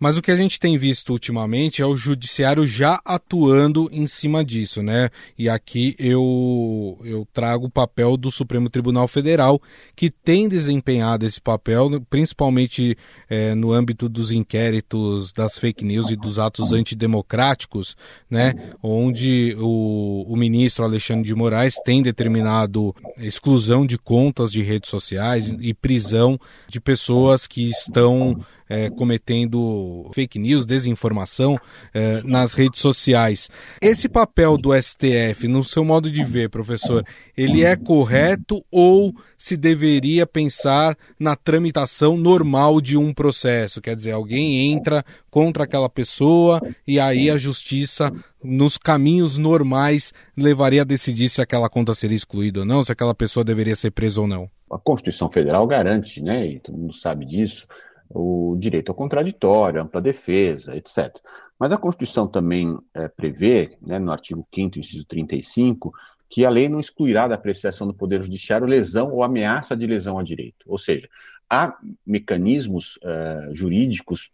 Mas 0.04 0.18
o 0.18 0.20
que 0.20 0.30
a 0.30 0.36
gente 0.36 0.60
tem 0.60 0.76
visto 0.76 1.14
ultimamente 1.14 1.80
é 1.80 1.86
o 1.86 1.96
judiciário 1.96 2.66
já 2.66 3.00
atuando 3.06 3.88
em 3.90 4.06
cima 4.06 4.44
disso, 4.44 4.82
né? 4.82 5.08
E 5.38 5.48
aqui 5.48 5.96
eu, 5.98 7.00
eu 7.02 7.26
trago 7.32 7.68
o 7.68 7.70
papel 7.70 8.14
do 8.18 8.30
Supremo 8.30 8.68
Tribunal 8.68 9.08
Federal, 9.08 9.58
que 9.96 10.10
tem 10.10 10.46
desempenhado 10.46 11.24
esse 11.24 11.40
papel, 11.40 11.88
principalmente 12.10 12.98
é, 13.30 13.54
no 13.54 13.72
âmbito 13.72 14.06
dos 14.06 14.30
inquéritos 14.30 15.32
das 15.32 15.56
fake 15.56 15.82
news 15.82 16.10
e 16.10 16.16
dos 16.16 16.38
atos 16.38 16.74
antidemocráticos, 16.74 17.96
né? 18.28 18.52
Onde 18.82 19.56
o, 19.58 20.26
o 20.28 20.36
ministro 20.36 20.84
Alexandre 20.84 21.24
de 21.24 21.34
Moraes 21.34 21.76
tem 21.82 22.02
determinado 22.02 22.94
exclusão 23.16 23.86
de 23.86 23.96
contas 23.96 24.52
de 24.52 24.60
redes 24.60 24.90
sociais 24.90 25.48
e 25.58 25.72
prisão 25.72 26.38
de 26.68 26.78
pessoas 26.78 27.46
que 27.46 27.70
estão 27.70 28.44
é, 28.68 28.90
cometendo 28.90 30.10
fake 30.14 30.38
news, 30.38 30.66
desinformação 30.66 31.58
é, 31.92 32.22
nas 32.22 32.52
redes 32.52 32.80
sociais. 32.80 33.48
Esse 33.80 34.08
papel 34.08 34.56
do 34.56 34.70
STF, 34.74 35.46
no 35.48 35.62
seu 35.62 35.84
modo 35.84 36.10
de 36.10 36.22
ver, 36.24 36.48
professor, 36.48 37.04
ele 37.36 37.64
é 37.64 37.76
correto 37.76 38.64
ou 38.70 39.14
se 39.36 39.56
deveria 39.56 40.26
pensar 40.26 40.96
na 41.18 41.36
tramitação 41.36 42.16
normal 42.16 42.80
de 42.80 42.96
um 42.96 43.12
processo? 43.12 43.80
Quer 43.80 43.96
dizer, 43.96 44.12
alguém 44.12 44.72
entra 44.72 45.04
contra 45.30 45.64
aquela 45.64 45.88
pessoa 45.88 46.60
e 46.86 46.98
aí 46.98 47.30
a 47.30 47.36
justiça 47.36 48.12
nos 48.42 48.76
caminhos 48.76 49.38
normais 49.38 50.12
levaria 50.36 50.82
a 50.82 50.84
decidir 50.84 51.28
se 51.28 51.40
aquela 51.40 51.68
conta 51.68 51.94
seria 51.94 52.16
excluída 52.16 52.60
ou 52.60 52.66
não, 52.66 52.84
se 52.84 52.92
aquela 52.92 53.14
pessoa 53.14 53.42
deveria 53.42 53.74
ser 53.74 53.90
presa 53.90 54.20
ou 54.20 54.26
não. 54.26 54.48
A 54.70 54.78
Constituição 54.78 55.30
Federal 55.30 55.66
garante, 55.66 56.20
né, 56.20 56.46
e 56.46 56.60
todo 56.60 56.76
mundo 56.76 56.94
sabe 56.94 57.24
disso, 57.24 57.66
o 58.08 58.56
direito 58.58 58.90
ao 58.90 58.94
contraditório, 58.94 59.80
ampla 59.80 60.00
defesa, 60.00 60.76
etc. 60.76 61.16
Mas 61.58 61.72
a 61.72 61.78
Constituição 61.78 62.26
também 62.26 62.76
é, 62.92 63.08
prevê, 63.08 63.76
né, 63.80 63.98
no 63.98 64.12
artigo 64.12 64.46
5 64.54 64.78
inciso 64.78 65.04
35, 65.06 65.92
que 66.28 66.44
a 66.44 66.50
lei 66.50 66.68
não 66.68 66.80
excluirá 66.80 67.28
da 67.28 67.36
apreciação 67.36 67.86
do 67.86 67.94
Poder 67.94 68.20
Judiciário 68.22 68.66
lesão 68.66 69.12
ou 69.12 69.22
ameaça 69.22 69.76
de 69.76 69.86
lesão 69.86 70.18
a 70.18 70.22
direito. 70.22 70.64
Ou 70.66 70.78
seja, 70.78 71.08
há 71.48 71.76
mecanismos 72.04 72.96
uh, 72.96 73.54
jurídicos 73.54 74.30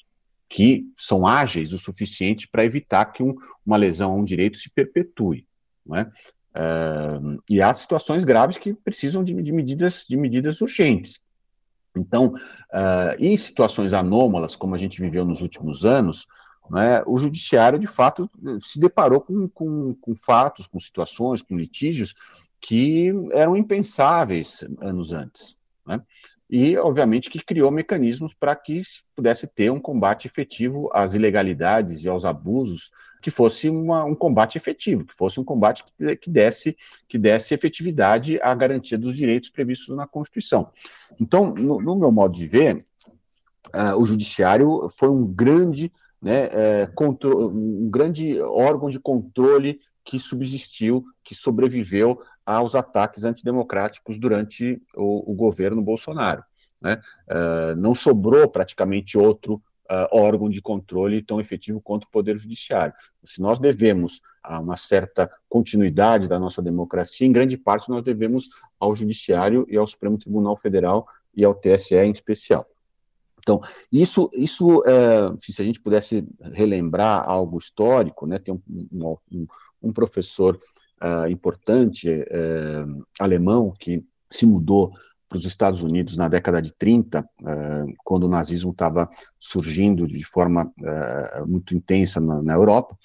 que 0.49 0.87
são 0.97 1.27
ágeis 1.27 1.73
o 1.73 1.79
suficiente 1.79 2.49
para 2.49 2.65
evitar 2.65 3.05
que 3.07 3.23
um, 3.23 3.37
uma 3.65 3.77
lesão 3.77 4.13
a 4.13 4.15
um 4.15 4.25
direito 4.25 4.59
se 4.59 4.71
perpetue. 4.71 5.47
É? 5.95 6.03
Uh, 6.03 7.43
e 7.49 7.61
há 7.61 7.73
situações 7.75 8.25
graves 8.25 8.57
que 8.57 8.75
precisam 8.75 9.23
de, 9.23 9.35
de, 9.43 9.53
medidas, 9.53 10.05
de 10.09 10.17
medidas 10.17 10.61
urgentes. 10.61 11.21
Então, 11.97 12.35
uh, 12.35 13.15
em 13.19 13.37
situações 13.37 13.93
anômalas, 13.93 14.55
como 14.55 14.75
a 14.75 14.79
gente 14.79 15.01
viveu 15.01 15.25
nos 15.25 15.41
últimos 15.41 15.85
anos, 15.85 16.27
né, 16.71 17.03
o 17.05 17.17
judiciário, 17.19 17.79
de 17.79 17.87
fato, 17.87 18.31
se 18.61 18.79
deparou 18.79 19.21
com, 19.21 19.49
com, 19.49 19.95
com 19.95 20.15
fatos, 20.15 20.67
com 20.67 20.79
situações, 20.79 21.43
com 21.43 21.57
litígios 21.57 22.15
que 22.61 23.13
eram 23.33 23.57
impensáveis 23.57 24.63
anos 24.81 25.13
antes. 25.13 25.57
Né? 25.85 26.01
E, 26.49 26.77
obviamente, 26.77 27.31
que 27.31 27.43
criou 27.43 27.71
mecanismos 27.71 28.35
para 28.35 28.55
que 28.55 28.83
pudesse 29.17 29.47
ter 29.47 29.71
um 29.71 29.81
combate 29.81 30.27
efetivo 30.27 30.91
às 30.93 31.15
ilegalidades 31.15 32.05
e 32.05 32.09
aos 32.09 32.25
abusos 32.25 32.91
que 33.21 33.31
fosse 33.31 33.69
uma, 33.69 34.05
um 34.05 34.15
combate 34.15 34.57
efetivo, 34.57 35.05
que 35.05 35.15
fosse 35.15 35.39
um 35.39 35.45
combate 35.45 35.85
que, 35.85 36.17
que, 36.17 36.31
desse, 36.31 36.77
que 37.09 37.19
desse 37.19 37.53
efetividade 37.55 38.41
à 38.43 38.55
garantia 38.55 38.99
dos 38.99 39.15
direitos 39.15 39.51
previstos 39.51 39.95
na 39.97 40.07
Constituição. 40.07 40.71
Então, 41.21 41.55
no, 41.55 41.81
no 41.81 41.97
meu 41.97 42.11
modo 42.11 42.35
de 42.35 42.47
ver, 42.47 42.85
uh, 43.75 43.97
o 43.97 44.07
Judiciário 44.07 44.89
foi 44.97 45.09
um 45.09 45.27
grande, 45.27 45.93
né, 46.21 46.49
é, 46.53 46.89
um 47.25 47.91
grande 47.91 48.41
órgão 48.41 48.89
de 48.89 48.99
controle 48.99 49.81
que 50.05 50.19
subsistiu, 50.19 51.05
que 51.23 51.35
sobreviveu 51.35 52.21
aos 52.45 52.75
ataques 52.75 53.25
antidemocráticos 53.25 54.19
durante 54.19 54.83
o, 54.97 55.31
o 55.31 55.35
governo 55.35 55.83
Bolsonaro. 55.83 56.43
Né? 56.81 57.01
Uh, 57.29 57.77
não 57.77 57.95
sobrou 57.95 58.49
praticamente 58.49 59.19
outro 59.19 59.63
uh, 59.91 60.17
órgão 60.17 60.49
de 60.49 60.63
controle 60.63 61.23
tão 61.23 61.41
efetivo 61.41 61.81
quanto 61.81 62.05
o 62.05 62.11
Poder 62.11 62.39
Judiciário. 62.39 62.95
Se 63.25 63.41
nós 63.41 63.59
devemos 63.59 64.21
a 64.43 64.61
uma 64.61 64.77
certa 64.77 65.31
continuidade 65.49 66.29
da 66.29 66.39
nossa 66.39 66.63
democracia, 66.63 67.27
em 67.27 67.33
grande 67.33 67.57
parte 67.57 67.91
nós 67.91 68.03
devemos 68.03 68.49
ao 68.79 68.95
Judiciário 68.95 69.67
e 69.69 69.77
ao 69.77 69.87
Supremo 69.87 70.17
Tribunal 70.17 70.57
Federal 70.57 71.07
e 71.35 71.45
ao 71.45 71.55
TSE 71.55 71.95
em 71.97 72.13
especial. 72.13 72.67
Então, 73.39 73.61
isso, 73.91 74.31
isso 74.35 74.83
é, 74.87 75.33
se 75.51 75.61
a 75.61 75.65
gente 75.65 75.81
pudesse 75.81 76.27
relembrar 76.53 77.29
algo 77.29 77.59
histórico, 77.59 78.27
né, 78.27 78.39
tem 78.39 78.55
um, 78.55 79.17
um, 79.33 79.47
um 79.83 79.93
professor 79.93 80.59
uh, 81.03 81.29
importante 81.29 82.09
uh, 82.09 83.07
alemão 83.19 83.75
que 83.79 84.05
se 84.31 84.47
mudou 84.47 84.93
para 85.31 85.39
os 85.39 85.45
Estados 85.45 85.81
Unidos 85.81 86.17
na 86.17 86.27
década 86.27 86.61
de 86.61 86.73
30, 86.73 87.21
eh, 87.21 87.85
quando 88.05 88.25
o 88.25 88.29
nazismo 88.29 88.73
estava 88.73 89.09
surgindo 89.39 90.05
de 90.05 90.25
forma 90.25 90.73
eh, 90.83 91.45
muito 91.47 91.73
intensa 91.73 92.21
na, 92.21 92.43
na 92.43 92.53
Europa, 92.55 92.99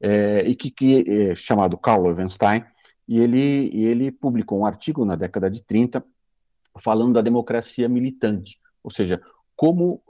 eh, 0.00 0.42
e 0.44 0.56
que, 0.56 0.72
que 0.72 1.36
chamado 1.36 1.78
Karl 1.78 2.02
Loewenstein, 2.02 2.64
e 3.06 3.20
ele, 3.20 3.70
e 3.72 3.86
ele 3.86 4.10
publicou 4.10 4.58
um 4.58 4.66
artigo 4.66 5.04
na 5.04 5.14
década 5.14 5.48
de 5.48 5.62
30 5.62 6.04
falando 6.80 7.14
da 7.14 7.22
democracia 7.22 7.88
militante, 7.88 8.58
ou 8.82 8.90
seja, 8.90 9.22
como 9.56 10.02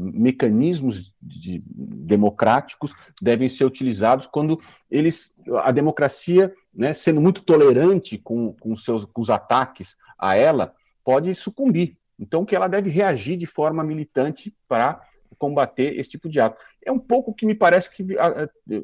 mecanismos 0.00 1.12
de, 1.20 1.60
democráticos 1.66 2.94
devem 3.20 3.46
ser 3.46 3.66
utilizados 3.66 4.26
quando 4.26 4.58
eles, 4.90 5.30
a 5.62 5.70
democracia, 5.70 6.50
né, 6.72 6.94
sendo 6.94 7.20
muito 7.20 7.42
tolerante 7.42 8.16
com, 8.16 8.54
com, 8.54 8.74
seus, 8.74 9.04
com 9.04 9.20
os 9.20 9.28
ataques 9.28 9.94
a 10.22 10.36
ela, 10.36 10.72
pode 11.04 11.34
sucumbir. 11.34 11.98
Então, 12.18 12.44
que 12.44 12.54
ela 12.54 12.68
deve 12.68 12.88
reagir 12.88 13.36
de 13.36 13.46
forma 13.46 13.82
militante 13.82 14.54
para 14.68 15.02
combater 15.36 15.98
esse 15.98 16.10
tipo 16.10 16.28
de 16.28 16.38
ato. 16.38 16.56
É 16.84 16.92
um 16.92 16.98
pouco 16.98 17.32
o 17.32 17.34
que 17.34 17.44
me 17.44 17.54
parece 17.54 17.90
que 17.90 18.06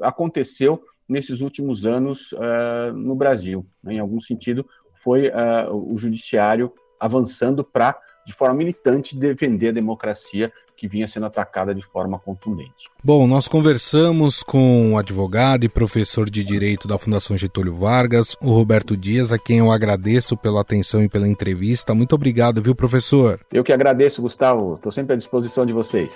aconteceu 0.02 0.82
nesses 1.08 1.40
últimos 1.40 1.86
anos 1.86 2.32
uh, 2.32 2.92
no 2.92 3.14
Brasil. 3.14 3.64
Né? 3.82 3.94
Em 3.94 3.98
algum 4.00 4.20
sentido, 4.20 4.68
foi 4.94 5.28
uh, 5.28 5.72
o 5.72 5.96
judiciário 5.96 6.72
avançando 6.98 7.62
para, 7.62 7.96
de 8.26 8.32
forma 8.32 8.56
militante, 8.56 9.16
defender 9.16 9.68
a 9.68 9.72
democracia 9.72 10.52
que 10.78 10.86
vinha 10.86 11.08
sendo 11.08 11.26
atacada 11.26 11.74
de 11.74 11.84
forma 11.84 12.18
contundente. 12.18 12.88
Bom, 13.02 13.26
nós 13.26 13.48
conversamos 13.48 14.44
com 14.44 14.92
o 14.92 14.98
advogado 14.98 15.64
e 15.64 15.68
professor 15.68 16.30
de 16.30 16.44
Direito 16.44 16.86
da 16.86 16.96
Fundação 16.96 17.36
Getúlio 17.36 17.74
Vargas, 17.74 18.36
o 18.40 18.52
Roberto 18.52 18.96
Dias, 18.96 19.32
a 19.32 19.38
quem 19.38 19.58
eu 19.58 19.72
agradeço 19.72 20.36
pela 20.36 20.60
atenção 20.60 21.02
e 21.02 21.08
pela 21.08 21.28
entrevista. 21.28 21.94
Muito 21.94 22.14
obrigado, 22.14 22.62
viu, 22.62 22.76
professor? 22.76 23.40
Eu 23.52 23.64
que 23.64 23.72
agradeço, 23.72 24.22
Gustavo. 24.22 24.74
Estou 24.74 24.92
sempre 24.92 25.14
à 25.14 25.16
disposição 25.16 25.66
de 25.66 25.72
vocês. 25.72 26.12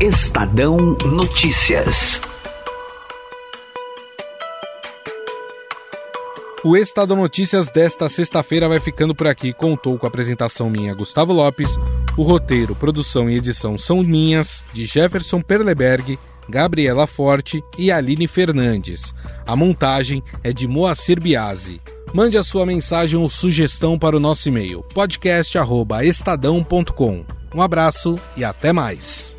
Estadão 0.00 0.76
Notícias. 1.04 2.25
O 6.66 6.76
Estado 6.76 7.14
Notícias 7.14 7.70
desta 7.70 8.08
sexta-feira 8.08 8.68
vai 8.68 8.80
ficando 8.80 9.14
por 9.14 9.28
aqui. 9.28 9.52
Contou 9.52 9.96
com 9.96 10.04
a 10.04 10.08
apresentação 10.08 10.68
minha, 10.68 10.92
Gustavo 10.92 11.32
Lopes. 11.32 11.78
O 12.16 12.24
roteiro, 12.24 12.74
produção 12.74 13.30
e 13.30 13.36
edição 13.36 13.78
são 13.78 14.02
minhas, 14.02 14.64
de 14.72 14.84
Jefferson 14.84 15.40
Perleberg, 15.40 16.18
Gabriela 16.48 17.06
Forte 17.06 17.62
e 17.78 17.92
Aline 17.92 18.26
Fernandes. 18.26 19.14
A 19.46 19.54
montagem 19.54 20.24
é 20.42 20.52
de 20.52 20.66
Moacir 20.66 21.20
Biasi. 21.20 21.80
Mande 22.12 22.36
a 22.36 22.42
sua 22.42 22.66
mensagem 22.66 23.16
ou 23.16 23.30
sugestão 23.30 23.96
para 23.96 24.16
o 24.16 24.20
nosso 24.20 24.48
e-mail 24.48 24.82
podcast@estadão.com. 24.92 27.24
Um 27.54 27.62
abraço 27.62 28.16
e 28.36 28.42
até 28.42 28.72
mais. 28.72 29.35